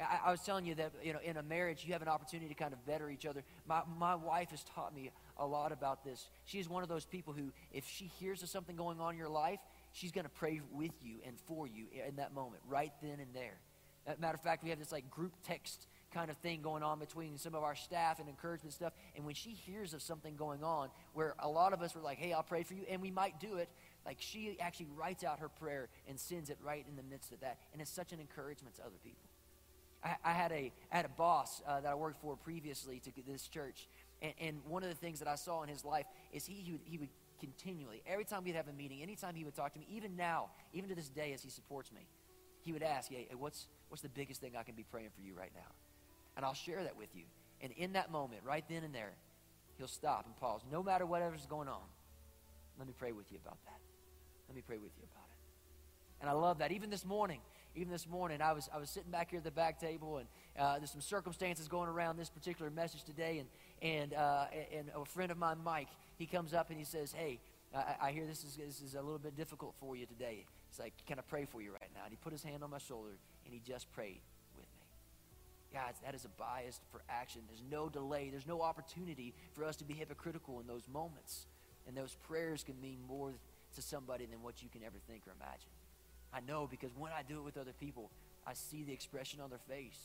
I, 0.00 0.20
I, 0.26 0.30
was 0.32 0.40
telling 0.40 0.66
you 0.66 0.74
that 0.76 0.92
you 1.04 1.12
know 1.12 1.20
in 1.22 1.36
a 1.36 1.42
marriage 1.42 1.84
you 1.86 1.92
have 1.92 2.02
an 2.02 2.08
opportunity 2.08 2.48
to 2.48 2.54
kind 2.54 2.72
of 2.72 2.84
better 2.84 3.08
each 3.10 3.26
other. 3.26 3.44
My 3.66 3.82
my 3.98 4.16
wife 4.16 4.50
has 4.50 4.64
taught 4.64 4.92
me 4.92 5.12
a 5.40 5.46
lot 5.46 5.72
about 5.72 6.04
this. 6.04 6.28
She's 6.44 6.68
one 6.68 6.82
of 6.82 6.88
those 6.88 7.04
people 7.04 7.32
who 7.32 7.50
if 7.72 7.88
she 7.88 8.04
hears 8.20 8.42
of 8.42 8.48
something 8.48 8.76
going 8.76 9.00
on 9.00 9.14
in 9.14 9.18
your 9.18 9.28
life, 9.28 9.58
she's 9.92 10.12
going 10.12 10.24
to 10.24 10.30
pray 10.30 10.60
with 10.72 10.92
you 11.02 11.16
and 11.26 11.36
for 11.40 11.66
you 11.66 11.86
in 12.06 12.16
that 12.16 12.32
moment, 12.32 12.62
right 12.68 12.92
then 13.02 13.18
and 13.18 13.34
there. 13.34 13.58
matter 14.18 14.34
of 14.34 14.42
fact, 14.42 14.62
we 14.62 14.70
have 14.70 14.78
this 14.78 14.92
like 14.92 15.10
group 15.10 15.32
text 15.44 15.86
kind 16.12 16.30
of 16.30 16.36
thing 16.38 16.60
going 16.60 16.82
on 16.82 16.98
between 16.98 17.38
some 17.38 17.54
of 17.54 17.62
our 17.62 17.74
staff 17.74 18.18
and 18.18 18.28
encouragement 18.28 18.74
stuff. 18.74 18.92
And 19.16 19.24
when 19.24 19.34
she 19.34 19.50
hears 19.50 19.94
of 19.94 20.02
something 20.02 20.36
going 20.36 20.62
on 20.64 20.88
where 21.14 21.34
a 21.38 21.48
lot 21.48 21.72
of 21.72 21.82
us 21.82 21.94
were 21.94 22.02
like, 22.02 22.18
hey, 22.18 22.32
I'll 22.32 22.42
pray 22.42 22.62
for 22.62 22.74
you, 22.74 22.82
and 22.88 23.00
we 23.00 23.10
might 23.10 23.40
do 23.40 23.56
it, 23.56 23.68
like 24.04 24.16
she 24.20 24.56
actually 24.60 24.88
writes 24.96 25.24
out 25.24 25.40
her 25.40 25.48
prayer 25.48 25.88
and 26.08 26.18
sends 26.18 26.50
it 26.50 26.58
right 26.62 26.84
in 26.88 26.96
the 26.96 27.02
midst 27.02 27.32
of 27.32 27.40
that. 27.40 27.58
And 27.72 27.80
it's 27.80 27.90
such 27.90 28.12
an 28.12 28.20
encouragement 28.20 28.76
to 28.76 28.82
other 28.82 28.98
people. 29.04 29.28
I, 30.02 30.16
I 30.24 30.32
had, 30.32 30.52
a, 30.52 30.72
I 30.90 30.96
had 30.96 31.04
a 31.04 31.10
boss 31.10 31.62
uh, 31.66 31.80
that 31.80 31.90
I 31.90 31.94
worked 31.94 32.20
for 32.20 32.36
previously 32.36 33.00
to 33.00 33.10
this 33.26 33.48
church. 33.48 33.86
And, 34.22 34.32
and 34.40 34.60
one 34.66 34.82
of 34.82 34.88
the 34.88 34.94
things 34.94 35.18
that 35.20 35.28
I 35.28 35.34
saw 35.34 35.62
in 35.62 35.68
his 35.68 35.84
life 35.84 36.06
is 36.32 36.46
he, 36.46 36.54
he, 36.54 36.72
would, 36.72 36.80
he 36.84 36.98
would 36.98 37.08
continually, 37.38 38.02
every 38.06 38.24
time 38.24 38.44
we'd 38.44 38.54
have 38.54 38.68
a 38.68 38.72
meeting, 38.72 39.02
anytime 39.02 39.34
he 39.34 39.44
would 39.44 39.54
talk 39.54 39.72
to 39.72 39.78
me, 39.78 39.86
even 39.90 40.16
now, 40.16 40.50
even 40.72 40.88
to 40.90 40.94
this 40.94 41.08
day 41.08 41.32
as 41.32 41.42
he 41.42 41.50
supports 41.50 41.90
me, 41.92 42.06
he 42.62 42.72
would 42.72 42.82
ask, 42.82 43.10
hey, 43.10 43.26
what's, 43.38 43.66
what's 43.88 44.02
the 44.02 44.08
biggest 44.08 44.40
thing 44.40 44.52
I 44.58 44.62
can 44.62 44.74
be 44.74 44.84
praying 44.84 45.10
for 45.14 45.22
you 45.22 45.34
right 45.34 45.52
now? 45.54 45.72
And 46.36 46.44
I'll 46.44 46.54
share 46.54 46.82
that 46.82 46.96
with 46.96 47.08
you. 47.14 47.24
And 47.62 47.72
in 47.72 47.94
that 47.94 48.10
moment, 48.10 48.42
right 48.44 48.64
then 48.68 48.84
and 48.84 48.94
there, 48.94 49.12
he'll 49.78 49.88
stop 49.88 50.26
and 50.26 50.36
pause. 50.36 50.60
No 50.70 50.82
matter 50.82 51.06
whatever's 51.06 51.46
going 51.46 51.68
on, 51.68 51.82
let 52.78 52.86
me 52.86 52.94
pray 52.96 53.12
with 53.12 53.30
you 53.32 53.38
about 53.42 53.58
that. 53.64 53.80
Let 54.48 54.56
me 54.56 54.62
pray 54.66 54.78
with 54.78 54.92
you 54.98 55.04
about 55.10 55.26
it. 55.30 55.38
And 56.20 56.30
I 56.30 56.32
love 56.32 56.58
that. 56.58 56.72
Even 56.72 56.90
this 56.90 57.04
morning, 57.04 57.40
even 57.74 57.92
this 57.92 58.08
morning, 58.08 58.40
I 58.42 58.52
was, 58.52 58.68
I 58.74 58.78
was 58.78 58.90
sitting 58.90 59.10
back 59.10 59.30
here 59.30 59.38
at 59.38 59.44
the 59.44 59.50
back 59.50 59.80
table, 59.80 60.18
and 60.18 60.28
uh, 60.58 60.78
there's 60.78 60.90
some 60.90 61.00
circumstances 61.00 61.68
going 61.68 61.88
around 61.88 62.16
this 62.16 62.28
particular 62.28 62.70
message 62.70 63.04
today. 63.04 63.38
And, 63.38 63.48
and, 63.82 64.14
uh, 64.14 64.46
and 64.76 64.90
a 64.94 65.04
friend 65.04 65.30
of 65.30 65.38
mine, 65.38 65.58
Mike, 65.64 65.88
he 66.18 66.26
comes 66.26 66.52
up 66.52 66.70
and 66.70 66.78
he 66.78 66.84
says, 66.84 67.12
Hey, 67.12 67.38
I, 67.74 68.08
I 68.08 68.12
hear 68.12 68.26
this 68.26 68.44
is, 68.44 68.56
this 68.56 68.80
is 68.80 68.94
a 68.94 69.02
little 69.02 69.18
bit 69.18 69.36
difficult 69.36 69.74
for 69.78 69.96
you 69.96 70.06
today. 70.06 70.44
He's 70.68 70.78
like, 70.78 70.94
Can 71.06 71.18
I 71.18 71.22
pray 71.22 71.44
for 71.44 71.62
you 71.62 71.72
right 71.72 71.90
now? 71.94 72.02
And 72.04 72.10
he 72.10 72.16
put 72.16 72.32
his 72.32 72.42
hand 72.42 72.64
on 72.64 72.70
my 72.70 72.78
shoulder, 72.78 73.10
and 73.44 73.54
he 73.54 73.60
just 73.60 73.90
prayed. 73.92 74.20
With 74.56 74.66
me. 74.66 75.78
Guys, 75.78 75.94
that 76.04 76.14
is 76.14 76.24
a 76.24 76.28
bias 76.28 76.80
for 76.90 77.02
action. 77.08 77.42
There's 77.46 77.62
no 77.70 77.88
delay. 77.88 78.30
There's 78.30 78.46
no 78.46 78.62
opportunity 78.62 79.32
for 79.52 79.64
us 79.64 79.76
to 79.76 79.84
be 79.84 79.94
hypocritical 79.94 80.60
in 80.60 80.66
those 80.66 80.88
moments. 80.92 81.46
And 81.86 81.96
those 81.96 82.16
prayers 82.26 82.64
can 82.64 82.80
mean 82.80 82.98
more 83.08 83.32
to 83.74 83.82
somebody 83.82 84.26
than 84.26 84.42
what 84.42 84.62
you 84.62 84.68
can 84.68 84.82
ever 84.82 84.98
think 85.06 85.22
or 85.26 85.32
imagine. 85.40 85.70
I 86.32 86.40
know 86.40 86.68
because 86.70 86.90
when 86.96 87.12
I 87.12 87.22
do 87.22 87.38
it 87.38 87.44
with 87.44 87.56
other 87.56 87.72
people, 87.78 88.10
I 88.46 88.54
see 88.54 88.84
the 88.84 88.92
expression 88.92 89.40
on 89.40 89.50
their 89.50 89.60
face. 89.68 89.98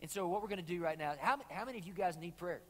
And 0.00 0.10
so, 0.10 0.28
what 0.28 0.42
we're 0.42 0.48
going 0.48 0.64
to 0.64 0.72
do 0.72 0.80
right 0.80 0.98
now, 0.98 1.14
how, 1.18 1.38
how 1.50 1.64
many 1.64 1.78
of 1.78 1.86
you 1.86 1.92
guys 1.92 2.16
need 2.16 2.36
prayer? 2.36 2.60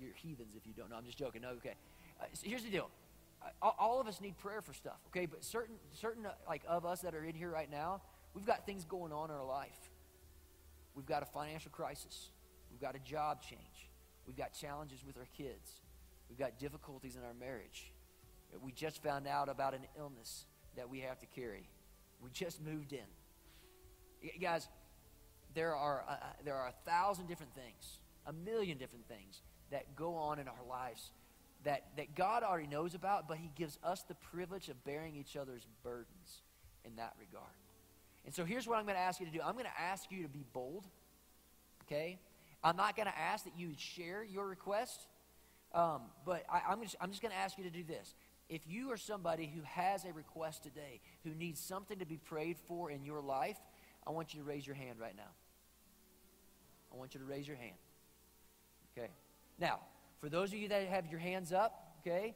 You're 0.00 0.14
heathens 0.14 0.54
if 0.56 0.66
you 0.66 0.72
don't 0.72 0.90
know. 0.90 0.96
I'm 0.96 1.04
just 1.04 1.18
joking. 1.18 1.42
No, 1.42 1.50
okay. 1.50 1.74
Uh, 2.20 2.24
so 2.32 2.48
here's 2.48 2.64
the 2.64 2.70
deal. 2.70 2.90
Uh, 3.60 3.70
all 3.78 4.00
of 4.00 4.06
us 4.06 4.20
need 4.20 4.38
prayer 4.38 4.62
for 4.62 4.72
stuff, 4.72 4.98
okay? 5.08 5.26
But 5.26 5.44
certain, 5.44 5.74
certain 5.92 6.26
uh, 6.26 6.32
like 6.48 6.62
of 6.68 6.86
us 6.86 7.00
that 7.00 7.14
are 7.14 7.24
in 7.24 7.34
here 7.34 7.50
right 7.50 7.70
now, 7.70 8.00
we've 8.34 8.46
got 8.46 8.66
things 8.66 8.84
going 8.84 9.12
on 9.12 9.30
in 9.30 9.36
our 9.36 9.44
life. 9.44 9.90
We've 10.94 11.06
got 11.06 11.22
a 11.22 11.26
financial 11.26 11.70
crisis. 11.70 12.30
We've 12.70 12.80
got 12.80 12.94
a 12.94 13.00
job 13.00 13.42
change. 13.42 13.90
We've 14.26 14.36
got 14.36 14.52
challenges 14.52 15.04
with 15.06 15.16
our 15.18 15.26
kids. 15.36 15.80
We've 16.28 16.38
got 16.38 16.58
difficulties 16.58 17.16
in 17.16 17.22
our 17.24 17.34
marriage. 17.34 17.92
We 18.62 18.72
just 18.72 19.02
found 19.02 19.26
out 19.26 19.48
about 19.48 19.74
an 19.74 19.86
illness 19.98 20.46
that 20.76 20.88
we 20.88 21.00
have 21.00 21.18
to 21.20 21.26
carry. 21.26 21.68
We 22.22 22.30
just 22.30 22.62
moved 22.62 22.92
in. 22.92 24.30
Guys, 24.40 24.68
there 25.54 25.74
are, 25.74 26.04
uh, 26.08 26.16
there 26.44 26.54
are 26.54 26.68
a 26.68 26.90
thousand 26.90 27.26
different 27.26 27.54
things, 27.54 27.98
a 28.26 28.32
million 28.32 28.78
different 28.78 29.06
things 29.08 29.42
that 29.70 29.96
go 29.96 30.14
on 30.14 30.38
in 30.38 30.48
our 30.48 30.64
lives 30.68 31.10
that, 31.64 31.86
that 31.96 32.14
God 32.14 32.42
already 32.42 32.66
knows 32.66 32.94
about, 32.94 33.28
but 33.28 33.38
He 33.38 33.50
gives 33.56 33.78
us 33.82 34.02
the 34.02 34.14
privilege 34.14 34.68
of 34.68 34.82
bearing 34.84 35.16
each 35.16 35.36
other's 35.36 35.66
burdens 35.82 36.42
in 36.84 36.96
that 36.96 37.14
regard. 37.18 37.50
And 38.24 38.34
so 38.34 38.44
here's 38.44 38.66
what 38.66 38.78
I'm 38.78 38.84
going 38.84 38.96
to 38.96 39.00
ask 39.00 39.20
you 39.20 39.26
to 39.26 39.32
do 39.32 39.40
I'm 39.42 39.54
going 39.54 39.64
to 39.64 39.80
ask 39.80 40.10
you 40.10 40.22
to 40.22 40.28
be 40.28 40.44
bold, 40.52 40.86
okay? 41.86 42.18
I'm 42.62 42.76
not 42.76 42.96
going 42.96 43.08
to 43.08 43.18
ask 43.18 43.44
that 43.44 43.58
you 43.58 43.72
share 43.76 44.22
your 44.22 44.46
request, 44.46 45.06
um, 45.74 46.02
but 46.24 46.44
I, 46.50 46.72
am 46.72 46.82
just, 46.82 46.96
I'm 47.00 47.10
just 47.10 47.22
going 47.22 47.32
to 47.32 47.38
ask 47.38 47.58
you 47.58 47.64
to 47.64 47.70
do 47.70 47.82
this. 47.82 48.14
If 48.52 48.66
you 48.66 48.92
are 48.92 48.98
somebody 48.98 49.46
who 49.46 49.62
has 49.62 50.04
a 50.04 50.12
request 50.12 50.62
today, 50.62 51.00
who 51.24 51.30
needs 51.30 51.58
something 51.58 51.98
to 52.00 52.04
be 52.04 52.18
prayed 52.18 52.58
for 52.68 52.90
in 52.90 53.02
your 53.02 53.22
life, 53.22 53.56
I 54.06 54.10
want 54.10 54.34
you 54.34 54.40
to 54.40 54.44
raise 54.46 54.66
your 54.66 54.76
hand 54.76 54.98
right 55.00 55.16
now. 55.16 55.30
I 56.92 56.98
want 56.98 57.14
you 57.14 57.20
to 57.20 57.24
raise 57.24 57.48
your 57.48 57.56
hand. 57.56 57.76
Okay. 58.94 59.08
Now, 59.58 59.80
for 60.20 60.28
those 60.28 60.52
of 60.52 60.58
you 60.58 60.68
that 60.68 60.86
have 60.88 61.06
your 61.06 61.18
hands 61.18 61.50
up, 61.50 61.94
okay, 62.00 62.34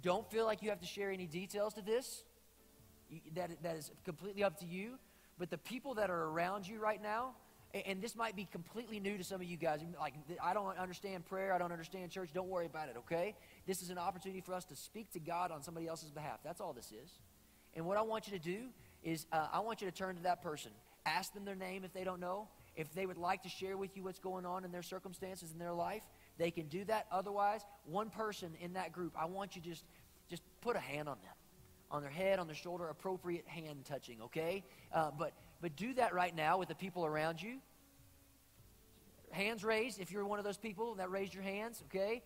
don't 0.00 0.26
feel 0.30 0.46
like 0.46 0.62
you 0.62 0.70
have 0.70 0.80
to 0.80 0.86
share 0.86 1.10
any 1.10 1.26
details 1.26 1.74
to 1.74 1.82
this. 1.82 2.24
You, 3.10 3.20
that, 3.34 3.62
that 3.62 3.76
is 3.76 3.90
completely 4.06 4.44
up 4.44 4.58
to 4.60 4.66
you. 4.66 4.98
But 5.38 5.50
the 5.50 5.58
people 5.58 5.92
that 5.96 6.08
are 6.08 6.24
around 6.30 6.66
you 6.66 6.78
right 6.80 7.02
now, 7.02 7.34
and 7.74 8.00
this 8.02 8.16
might 8.16 8.34
be 8.34 8.46
completely 8.50 8.98
new 8.98 9.18
to 9.18 9.24
some 9.24 9.40
of 9.40 9.46
you 9.46 9.56
guys. 9.56 9.80
Like, 9.98 10.14
I 10.42 10.54
don't 10.54 10.78
understand 10.78 11.26
prayer. 11.26 11.52
I 11.52 11.58
don't 11.58 11.72
understand 11.72 12.10
church. 12.10 12.30
Don't 12.32 12.48
worry 12.48 12.66
about 12.66 12.88
it, 12.88 12.96
okay? 12.98 13.34
This 13.66 13.82
is 13.82 13.90
an 13.90 13.98
opportunity 13.98 14.40
for 14.40 14.54
us 14.54 14.64
to 14.66 14.76
speak 14.76 15.12
to 15.12 15.20
God 15.20 15.50
on 15.50 15.62
somebody 15.62 15.86
else's 15.86 16.10
behalf. 16.10 16.40
That's 16.42 16.60
all 16.60 16.72
this 16.72 16.92
is. 16.92 17.18
And 17.74 17.84
what 17.84 17.98
I 17.98 18.02
want 18.02 18.26
you 18.26 18.38
to 18.38 18.44
do 18.44 18.68
is 19.02 19.26
uh, 19.32 19.48
I 19.52 19.60
want 19.60 19.82
you 19.82 19.90
to 19.90 19.94
turn 19.94 20.16
to 20.16 20.22
that 20.22 20.42
person. 20.42 20.72
Ask 21.04 21.34
them 21.34 21.44
their 21.44 21.54
name 21.54 21.84
if 21.84 21.92
they 21.92 22.04
don't 22.04 22.20
know. 22.20 22.48
If 22.74 22.92
they 22.94 23.06
would 23.06 23.18
like 23.18 23.42
to 23.42 23.48
share 23.48 23.76
with 23.76 23.96
you 23.96 24.04
what's 24.04 24.18
going 24.18 24.46
on 24.46 24.64
in 24.64 24.72
their 24.72 24.82
circumstances 24.82 25.52
in 25.52 25.58
their 25.58 25.72
life, 25.72 26.02
they 26.38 26.50
can 26.50 26.68
do 26.68 26.84
that. 26.84 27.06
Otherwise, 27.12 27.62
one 27.84 28.08
person 28.08 28.52
in 28.60 28.74
that 28.74 28.92
group, 28.92 29.14
I 29.18 29.26
want 29.26 29.56
you 29.56 29.62
just 29.62 29.84
just 30.30 30.42
put 30.60 30.76
a 30.76 30.80
hand 30.80 31.08
on 31.08 31.16
them 31.22 31.32
on 31.90 32.02
their 32.02 32.10
head, 32.10 32.38
on 32.38 32.46
their 32.46 32.56
shoulder, 32.56 32.88
appropriate 32.88 33.46
hand 33.46 33.84
touching, 33.84 34.20
okay? 34.22 34.64
Uh, 34.92 35.10
but, 35.16 35.32
but 35.60 35.76
do 35.76 35.94
that 35.94 36.14
right 36.14 36.34
now 36.34 36.58
with 36.58 36.68
the 36.68 36.74
people 36.74 37.04
around 37.04 37.42
you. 37.42 37.58
Hands 39.30 39.62
raised 39.62 40.00
if 40.00 40.10
you're 40.10 40.24
one 40.24 40.38
of 40.38 40.44
those 40.44 40.56
people 40.56 40.94
that 40.94 41.10
raised 41.10 41.34
your 41.34 41.42
hands, 41.42 41.82
okay? 41.86 42.22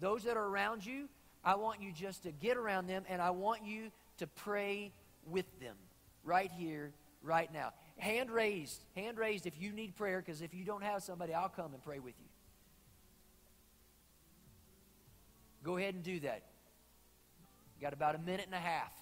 Those 0.00 0.24
that 0.24 0.36
are 0.36 0.46
around 0.46 0.84
you, 0.84 1.08
I 1.44 1.56
want 1.56 1.82
you 1.82 1.92
just 1.92 2.22
to 2.22 2.32
get 2.32 2.56
around 2.56 2.86
them 2.86 3.04
and 3.08 3.20
I 3.20 3.30
want 3.30 3.64
you 3.64 3.90
to 4.18 4.26
pray 4.26 4.92
with 5.26 5.46
them 5.60 5.76
right 6.24 6.50
here, 6.50 6.92
right 7.22 7.52
now. 7.52 7.72
Hand 7.98 8.30
raised, 8.30 8.84
hand 8.94 9.18
raised 9.18 9.46
if 9.46 9.60
you 9.60 9.72
need 9.72 9.96
prayer, 9.96 10.20
because 10.24 10.42
if 10.42 10.54
you 10.54 10.64
don't 10.64 10.82
have 10.82 11.02
somebody, 11.02 11.34
I'll 11.34 11.48
come 11.48 11.72
and 11.72 11.82
pray 11.82 11.98
with 11.98 12.14
you. 12.18 12.28
Go 15.62 15.76
ahead 15.76 15.94
and 15.94 16.02
do 16.02 16.20
that. 16.20 16.42
Got 17.80 17.92
about 17.92 18.14
a 18.14 18.18
minute 18.18 18.46
and 18.46 18.54
a 18.54 18.58
half. 18.58 18.92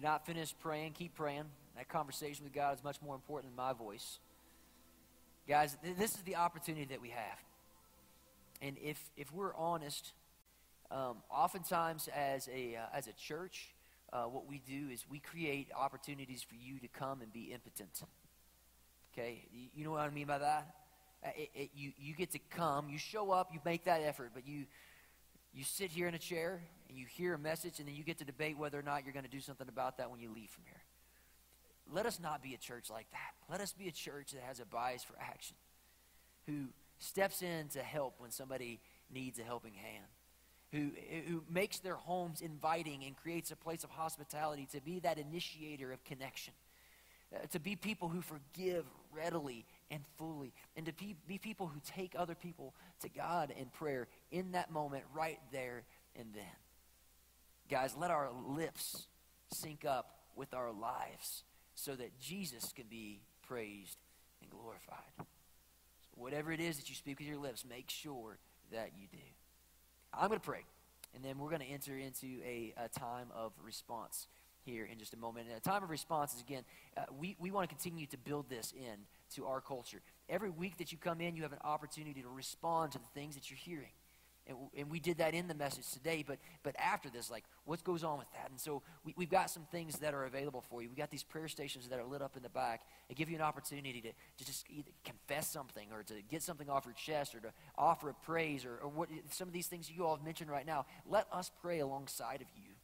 You're 0.00 0.10
not 0.10 0.24
finished 0.24 0.58
praying, 0.60 0.92
keep 0.92 1.14
praying. 1.14 1.44
That 1.76 1.88
conversation 1.88 2.44
with 2.44 2.54
God 2.54 2.74
is 2.76 2.82
much 2.82 2.96
more 3.02 3.14
important 3.14 3.54
than 3.54 3.64
my 3.64 3.72
voice. 3.72 4.18
Guys, 5.46 5.76
th- 5.82 5.96
this 5.96 6.14
is 6.14 6.22
the 6.22 6.36
opportunity 6.36 6.86
that 6.86 7.02
we 7.02 7.10
have. 7.10 7.38
And 8.62 8.76
if, 8.82 8.98
if 9.16 9.32
we're 9.32 9.54
honest, 9.54 10.12
um, 10.90 11.18
oftentimes 11.30 12.08
as 12.14 12.48
a, 12.48 12.76
uh, 12.76 12.96
as 12.96 13.08
a 13.08 13.12
church, 13.12 13.74
uh, 14.12 14.24
what 14.24 14.46
we 14.48 14.62
do 14.66 14.88
is 14.90 15.04
we 15.10 15.18
create 15.18 15.68
opportunities 15.78 16.42
for 16.42 16.54
you 16.54 16.78
to 16.80 16.88
come 16.88 17.20
and 17.20 17.32
be 17.32 17.52
impotent. 17.52 18.02
Okay? 19.12 19.44
You, 19.52 19.68
you 19.74 19.84
know 19.84 19.92
what 19.92 20.00
I 20.00 20.10
mean 20.10 20.26
by 20.26 20.38
that? 20.38 20.74
Uh, 21.24 21.28
it, 21.36 21.50
it, 21.54 21.70
you, 21.74 21.92
you 21.98 22.14
get 22.14 22.30
to 22.30 22.38
come, 22.38 22.88
you 22.88 22.98
show 22.98 23.32
up, 23.32 23.50
you 23.52 23.60
make 23.64 23.84
that 23.84 24.00
effort, 24.02 24.30
but 24.32 24.46
you, 24.46 24.64
you 25.52 25.64
sit 25.64 25.90
here 25.90 26.06
in 26.06 26.14
a 26.14 26.18
chair 26.18 26.62
and 26.88 26.96
you 26.98 27.06
hear 27.06 27.34
a 27.34 27.38
message, 27.38 27.78
and 27.78 27.88
then 27.88 27.94
you 27.94 28.04
get 28.04 28.18
to 28.18 28.24
debate 28.24 28.58
whether 28.58 28.78
or 28.78 28.82
not 28.82 29.04
you're 29.04 29.12
going 29.12 29.24
to 29.24 29.30
do 29.30 29.40
something 29.40 29.68
about 29.68 29.98
that 29.98 30.10
when 30.10 30.20
you 30.20 30.30
leave 30.32 30.50
from 30.50 30.64
here. 30.66 30.82
Let 31.92 32.06
us 32.06 32.20
not 32.20 32.42
be 32.42 32.54
a 32.54 32.58
church 32.58 32.90
like 32.90 33.06
that. 33.10 33.32
Let 33.50 33.60
us 33.60 33.72
be 33.72 33.88
a 33.88 33.92
church 33.92 34.32
that 34.32 34.42
has 34.42 34.60
a 34.60 34.64
bias 34.64 35.02
for 35.02 35.14
action, 35.20 35.56
who 36.46 36.66
steps 36.98 37.42
in 37.42 37.68
to 37.68 37.80
help 37.80 38.14
when 38.18 38.30
somebody 38.30 38.80
needs 39.12 39.38
a 39.38 39.42
helping 39.42 39.74
hand, 39.74 40.06
who, 40.72 40.90
who 41.28 41.42
makes 41.50 41.78
their 41.78 41.96
homes 41.96 42.42
inviting 42.42 43.04
and 43.04 43.16
creates 43.16 43.50
a 43.50 43.56
place 43.56 43.82
of 43.82 43.90
hospitality 43.90 44.68
to 44.72 44.80
be 44.80 45.00
that 45.00 45.18
initiator 45.18 45.92
of 45.92 46.04
connection, 46.04 46.54
uh, 47.34 47.46
to 47.50 47.58
be 47.58 47.74
people 47.74 48.08
who 48.08 48.20
forgive 48.20 48.84
readily 49.12 49.64
and 49.90 50.02
fully, 50.16 50.52
and 50.76 50.86
to 50.86 50.92
be, 50.92 51.16
be 51.26 51.38
people 51.38 51.66
who 51.66 51.80
take 51.84 52.14
other 52.16 52.34
people 52.34 52.74
to 53.00 53.08
God 53.08 53.52
in 53.56 53.66
prayer 53.66 54.08
in 54.30 54.52
that 54.52 54.70
moment, 54.70 55.04
right 55.14 55.40
there 55.52 55.82
and 56.16 56.28
then. 56.34 56.44
Guys, 57.68 57.94
let 57.96 58.10
our 58.10 58.30
lips 58.48 59.06
sync 59.52 59.84
up 59.84 60.18
with 60.36 60.54
our 60.54 60.72
lives 60.72 61.44
so 61.74 61.94
that 61.94 62.18
Jesus 62.18 62.72
can 62.74 62.86
be 62.88 63.20
praised 63.46 63.98
and 64.40 64.50
glorified. 64.50 65.12
So 65.18 66.08
whatever 66.14 66.52
it 66.52 66.60
is 66.60 66.76
that 66.76 66.88
you 66.88 66.94
speak 66.94 67.18
with 67.18 67.28
your 67.28 67.38
lips, 67.38 67.64
make 67.68 67.90
sure 67.90 68.38
that 68.72 68.92
you 68.96 69.06
do. 69.10 69.18
I'm 70.12 70.28
going 70.28 70.40
to 70.40 70.46
pray, 70.46 70.64
and 71.14 71.24
then 71.24 71.38
we're 71.38 71.50
going 71.50 71.62
to 71.62 71.66
enter 71.66 71.96
into 71.96 72.40
a, 72.44 72.74
a 72.76 72.88
time 72.88 73.28
of 73.34 73.52
response 73.64 74.26
here 74.62 74.84
in 74.90 74.98
just 74.98 75.14
a 75.14 75.16
moment. 75.16 75.48
And 75.48 75.56
a 75.56 75.60
time 75.60 75.82
of 75.82 75.90
response 75.90 76.34
is, 76.34 76.40
again, 76.40 76.64
uh, 76.96 77.02
we, 77.18 77.36
we 77.38 77.50
want 77.50 77.68
to 77.68 77.74
continue 77.74 78.06
to 78.06 78.18
build 78.18 78.48
this 78.48 78.72
in 78.76 78.96
to 79.36 79.46
our 79.46 79.60
culture. 79.60 80.00
Every 80.28 80.50
week 80.50 80.78
that 80.78 80.92
you 80.92 80.98
come 80.98 81.20
in, 81.20 81.36
you 81.36 81.42
have 81.42 81.52
an 81.52 81.58
opportunity 81.64 82.22
to 82.22 82.28
respond 82.28 82.92
to 82.92 82.98
the 82.98 83.20
things 83.20 83.34
that 83.34 83.50
you're 83.50 83.58
hearing. 83.58 83.92
And, 84.46 84.56
and 84.76 84.90
we 84.90 85.00
did 85.00 85.18
that 85.18 85.34
in 85.34 85.48
the 85.48 85.54
message 85.54 85.90
today, 85.92 86.24
but, 86.26 86.38
but 86.62 86.74
after 86.78 87.08
this, 87.08 87.30
like, 87.30 87.44
what 87.64 87.82
goes 87.84 88.02
on 88.02 88.18
with 88.18 88.30
that? 88.32 88.50
And 88.50 88.58
so 88.58 88.82
we, 89.04 89.14
we've 89.16 89.30
got 89.30 89.50
some 89.50 89.64
things 89.70 89.98
that 89.98 90.14
are 90.14 90.24
available 90.24 90.64
for 90.68 90.82
you. 90.82 90.88
We've 90.88 90.96
got 90.96 91.10
these 91.10 91.22
prayer 91.22 91.46
stations 91.46 91.88
that 91.88 91.98
are 91.98 92.04
lit 92.04 92.22
up 92.22 92.36
in 92.36 92.42
the 92.42 92.48
back. 92.48 92.82
and 93.08 93.16
give 93.16 93.28
you 93.28 93.36
an 93.36 93.42
opportunity 93.42 94.00
to, 94.00 94.08
to 94.08 94.44
just 94.44 94.66
confess 95.04 95.48
something 95.48 95.88
or 95.92 96.02
to 96.04 96.14
get 96.28 96.42
something 96.42 96.68
off 96.68 96.84
your 96.84 96.94
chest 96.94 97.34
or 97.34 97.40
to 97.40 97.52
offer 97.76 98.08
a 98.08 98.14
praise 98.14 98.64
or, 98.64 98.78
or 98.82 98.88
what, 98.88 99.08
some 99.30 99.46
of 99.46 99.54
these 99.54 99.66
things 99.66 99.90
you 99.90 100.04
all 100.04 100.16
have 100.16 100.24
mentioned 100.24 100.50
right 100.50 100.66
now. 100.66 100.86
Let 101.06 101.26
us 101.32 101.50
pray 101.60 101.80
alongside 101.80 102.40
of 102.40 102.48
you 102.56 102.74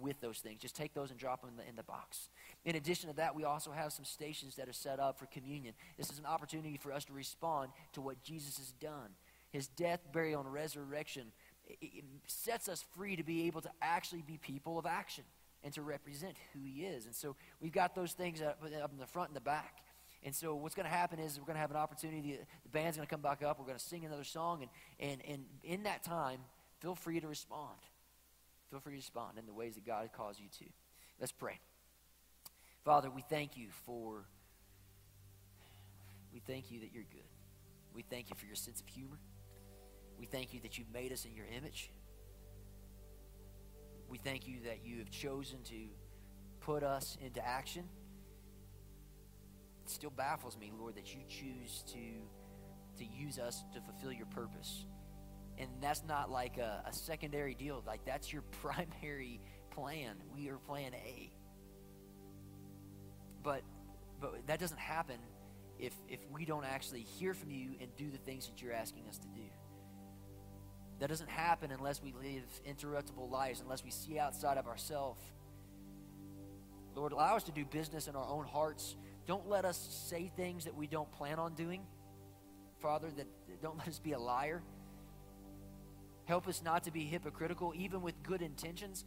with 0.00 0.20
those 0.20 0.38
things. 0.38 0.60
Just 0.60 0.74
take 0.74 0.94
those 0.94 1.10
and 1.10 1.18
drop 1.18 1.42
them 1.42 1.50
in 1.50 1.56
the, 1.56 1.68
in 1.68 1.76
the 1.76 1.82
box. 1.82 2.30
In 2.64 2.76
addition 2.76 3.10
to 3.10 3.16
that, 3.16 3.34
we 3.34 3.44
also 3.44 3.72
have 3.72 3.92
some 3.92 4.04
stations 4.04 4.54
that 4.56 4.68
are 4.68 4.72
set 4.72 5.00
up 5.00 5.18
for 5.18 5.26
communion. 5.26 5.74
This 5.96 6.10
is 6.10 6.18
an 6.18 6.26
opportunity 6.26 6.76
for 6.76 6.92
us 6.92 7.04
to 7.06 7.12
respond 7.12 7.70
to 7.94 8.00
what 8.00 8.22
Jesus 8.22 8.58
has 8.58 8.72
done. 8.72 9.10
His 9.50 9.66
death, 9.66 10.00
burial, 10.12 10.40
and 10.40 10.52
resurrection 10.52 11.32
it, 11.80 12.04
sets 12.26 12.68
us 12.68 12.84
free 12.94 13.16
to 13.16 13.22
be 13.22 13.46
able 13.46 13.60
to 13.62 13.70
actually 13.80 14.22
be 14.22 14.38
people 14.38 14.78
of 14.78 14.86
action 14.86 15.24
and 15.64 15.72
to 15.74 15.82
represent 15.82 16.36
who 16.52 16.60
he 16.64 16.84
is. 16.84 17.06
And 17.06 17.14
so 17.14 17.36
we've 17.60 17.72
got 17.72 17.94
those 17.94 18.12
things 18.12 18.40
up, 18.40 18.62
up 18.62 18.92
in 18.92 18.98
the 18.98 19.06
front 19.06 19.30
and 19.30 19.36
the 19.36 19.40
back. 19.40 19.78
And 20.24 20.34
so 20.34 20.54
what's 20.54 20.74
going 20.74 20.86
to 20.86 20.92
happen 20.92 21.18
is 21.18 21.38
we're 21.38 21.46
going 21.46 21.56
to 21.56 21.60
have 21.60 21.70
an 21.72 21.76
opportunity. 21.76 22.38
The 22.62 22.68
band's 22.70 22.96
going 22.96 23.06
to 23.06 23.10
come 23.10 23.22
back 23.22 23.42
up. 23.42 23.58
We're 23.58 23.66
going 23.66 23.78
to 23.78 23.84
sing 23.84 24.04
another 24.04 24.24
song. 24.24 24.68
And, 25.00 25.10
and, 25.10 25.22
and 25.28 25.44
in 25.64 25.82
that 25.82 26.04
time, 26.04 26.38
feel 26.80 26.94
free 26.94 27.18
to 27.20 27.26
respond. 27.26 27.78
Feel 28.70 28.80
free 28.80 28.92
to 28.92 28.98
respond 28.98 29.38
in 29.38 29.46
the 29.46 29.52
ways 29.52 29.74
that 29.74 29.84
God 29.84 30.08
calls 30.16 30.38
you 30.38 30.46
to. 30.60 30.64
Let's 31.20 31.32
pray. 31.32 31.58
Father, 32.84 33.10
we 33.10 33.22
thank 33.22 33.56
you 33.56 33.68
for, 33.86 34.24
we 36.32 36.40
thank 36.40 36.72
you 36.72 36.80
that 36.80 36.92
you're 36.92 37.04
good. 37.04 37.22
We 37.94 38.02
thank 38.02 38.28
you 38.28 38.36
for 38.36 38.46
your 38.46 38.56
sense 38.56 38.80
of 38.80 38.88
humor. 38.88 39.18
We 40.18 40.26
thank 40.26 40.52
you 40.52 40.60
that 40.60 40.78
you've 40.78 40.92
made 40.92 41.12
us 41.12 41.24
in 41.24 41.34
your 41.34 41.46
image. 41.56 41.90
We 44.08 44.18
thank 44.18 44.48
you 44.48 44.58
that 44.64 44.84
you 44.84 44.98
have 44.98 45.10
chosen 45.10 45.62
to 45.64 45.86
put 46.60 46.82
us 46.82 47.16
into 47.24 47.44
action. 47.44 47.84
It 49.84 49.90
still 49.90 50.10
baffles 50.10 50.58
me, 50.58 50.72
Lord, 50.76 50.96
that 50.96 51.14
you 51.14 51.20
choose 51.28 51.84
to, 51.88 52.98
to 52.98 53.04
use 53.04 53.38
us 53.38 53.64
to 53.74 53.80
fulfill 53.80 54.12
your 54.12 54.26
purpose. 54.26 54.86
And 55.56 55.68
that's 55.80 56.02
not 56.04 56.30
like 56.30 56.58
a, 56.58 56.82
a 56.86 56.92
secondary 56.92 57.54
deal. 57.54 57.82
Like, 57.86 58.04
that's 58.04 58.32
your 58.32 58.42
primary 58.62 59.40
plan. 59.70 60.16
We 60.34 60.48
are 60.48 60.56
plan 60.56 60.94
A. 60.94 61.31
But, 63.42 63.62
but 64.20 64.46
that 64.46 64.60
doesn't 64.60 64.80
happen 64.80 65.16
if, 65.78 65.92
if 66.08 66.20
we 66.30 66.44
don't 66.44 66.64
actually 66.64 67.02
hear 67.02 67.34
from 67.34 67.50
you 67.50 67.70
and 67.80 67.88
do 67.96 68.10
the 68.10 68.18
things 68.18 68.46
that 68.46 68.62
you're 68.62 68.72
asking 68.72 69.08
us 69.08 69.18
to 69.18 69.28
do. 69.28 69.42
That 71.00 71.08
doesn't 71.08 71.30
happen 71.30 71.72
unless 71.72 72.00
we 72.00 72.12
live 72.12 72.44
interruptible 72.68 73.28
lives, 73.30 73.60
unless 73.60 73.82
we 73.82 73.90
see 73.90 74.18
outside 74.18 74.56
of 74.58 74.68
ourselves. 74.68 75.20
Lord, 76.94 77.12
allow 77.12 77.36
us 77.36 77.42
to 77.44 77.52
do 77.52 77.64
business 77.64 78.06
in 78.06 78.14
our 78.14 78.28
own 78.28 78.44
hearts. 78.44 78.96
Don't 79.26 79.48
let 79.48 79.64
us 79.64 79.76
say 80.08 80.30
things 80.36 80.64
that 80.64 80.76
we 80.76 80.86
don't 80.86 81.10
plan 81.10 81.38
on 81.38 81.54
doing. 81.54 81.82
Father, 82.80 83.08
that, 83.16 83.26
don't 83.60 83.78
let 83.78 83.88
us 83.88 83.98
be 83.98 84.12
a 84.12 84.18
liar. 84.18 84.62
Help 86.24 86.46
us 86.46 86.62
not 86.62 86.84
to 86.84 86.92
be 86.92 87.04
hypocritical, 87.04 87.72
even 87.74 88.02
with 88.02 88.22
good 88.22 88.42
intentions. 88.42 89.04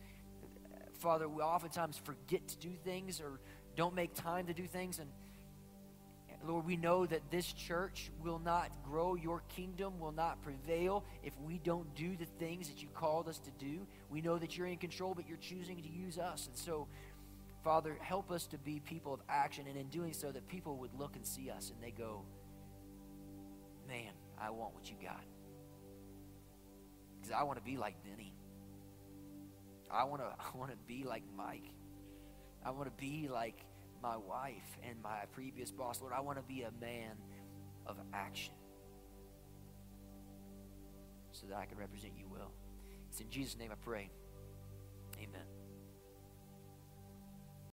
Father, 1.00 1.28
we 1.28 1.42
oftentimes 1.42 1.98
forget 1.98 2.48
to 2.48 2.58
do 2.58 2.72
things 2.84 3.22
or 3.22 3.40
don't 3.76 3.96
make 3.96 4.14
time 4.14 4.48
to 4.48 4.54
do 4.54 4.66
things. 4.68 5.00
And 5.00 5.10
Lord, 6.48 6.66
we 6.66 6.78
know 6.78 7.06
that 7.06 7.22
this 7.32 7.52
church 7.54 8.12
will 8.24 8.40
not 8.40 8.70
grow, 8.84 9.16
your 9.16 9.42
kingdom 9.56 10.00
will 10.00 10.12
not 10.12 10.42
prevail 10.44 11.04
if 11.24 11.34
we 11.40 11.58
don't 11.58 11.94
do 11.96 12.16
the 12.16 12.26
things 12.40 12.70
that 12.70 12.82
you 12.82 12.88
called 12.94 13.28
us 13.28 13.40
to 13.40 13.52
do. 13.58 13.88
We 14.10 14.22
know 14.22 14.38
that 14.38 14.58
you're 14.58 14.68
in 14.68 14.78
control, 14.78 15.16
but 15.16 15.28
you're 15.28 15.38
choosing 15.38 15.82
to 15.82 15.90
use 15.90 16.20
us. 16.20 16.48
And 16.48 16.56
so, 16.56 16.88
Father, 17.64 17.98
help 18.00 18.32
us 18.32 18.46
to 18.48 18.60
be 18.60 18.80
people 18.80 19.14
of 19.14 19.22
action, 19.28 19.66
and 19.68 19.76
in 19.76 19.88
doing 19.88 20.14
so, 20.14 20.32
that 20.32 20.48
people 20.48 20.78
would 20.78 20.94
look 20.94 21.16
and 21.16 21.26
see 21.26 21.50
us 21.50 21.72
and 21.74 21.84
they 21.84 21.92
go, 21.92 22.24
Man, 23.88 24.14
I 24.40 24.50
want 24.50 24.74
what 24.74 24.90
you 24.90 24.96
got. 25.02 25.24
Because 27.20 27.36
I 27.40 27.44
want 27.44 27.60
to 27.60 27.64
be 27.64 27.78
like 27.78 27.96
Denny. 28.04 28.34
I 29.92 30.04
want 30.04 30.22
to 30.22 30.28
I 30.40 30.58
want 30.58 30.72
to 30.72 30.78
be 30.88 31.04
like 31.04 31.24
Mike. 31.36 31.66
I 32.66 32.72
want 32.72 32.86
to 32.86 33.02
be 33.02 33.30
like 33.32 33.64
my 34.02 34.18
wife 34.18 34.78
and 34.84 35.02
my 35.02 35.20
previous 35.34 35.72
boss. 35.72 36.02
Lord, 36.02 36.14
I 36.14 36.22
want 36.22 36.40
to 36.40 36.44
be 36.44 36.64
a 36.64 36.72
man 36.82 37.12
of 37.86 37.98
action 38.14 38.54
so 41.32 41.46
that 41.48 41.58
I 41.58 41.66
can 41.66 41.78
represent 41.78 42.14
you 42.18 42.26
well. 42.32 42.52
It's 43.10 43.22
in 43.22 43.30
Jesus' 43.30 43.58
name 43.58 43.72
I 43.72 43.76
pray. 43.76 44.10
Amen. 45.18 45.55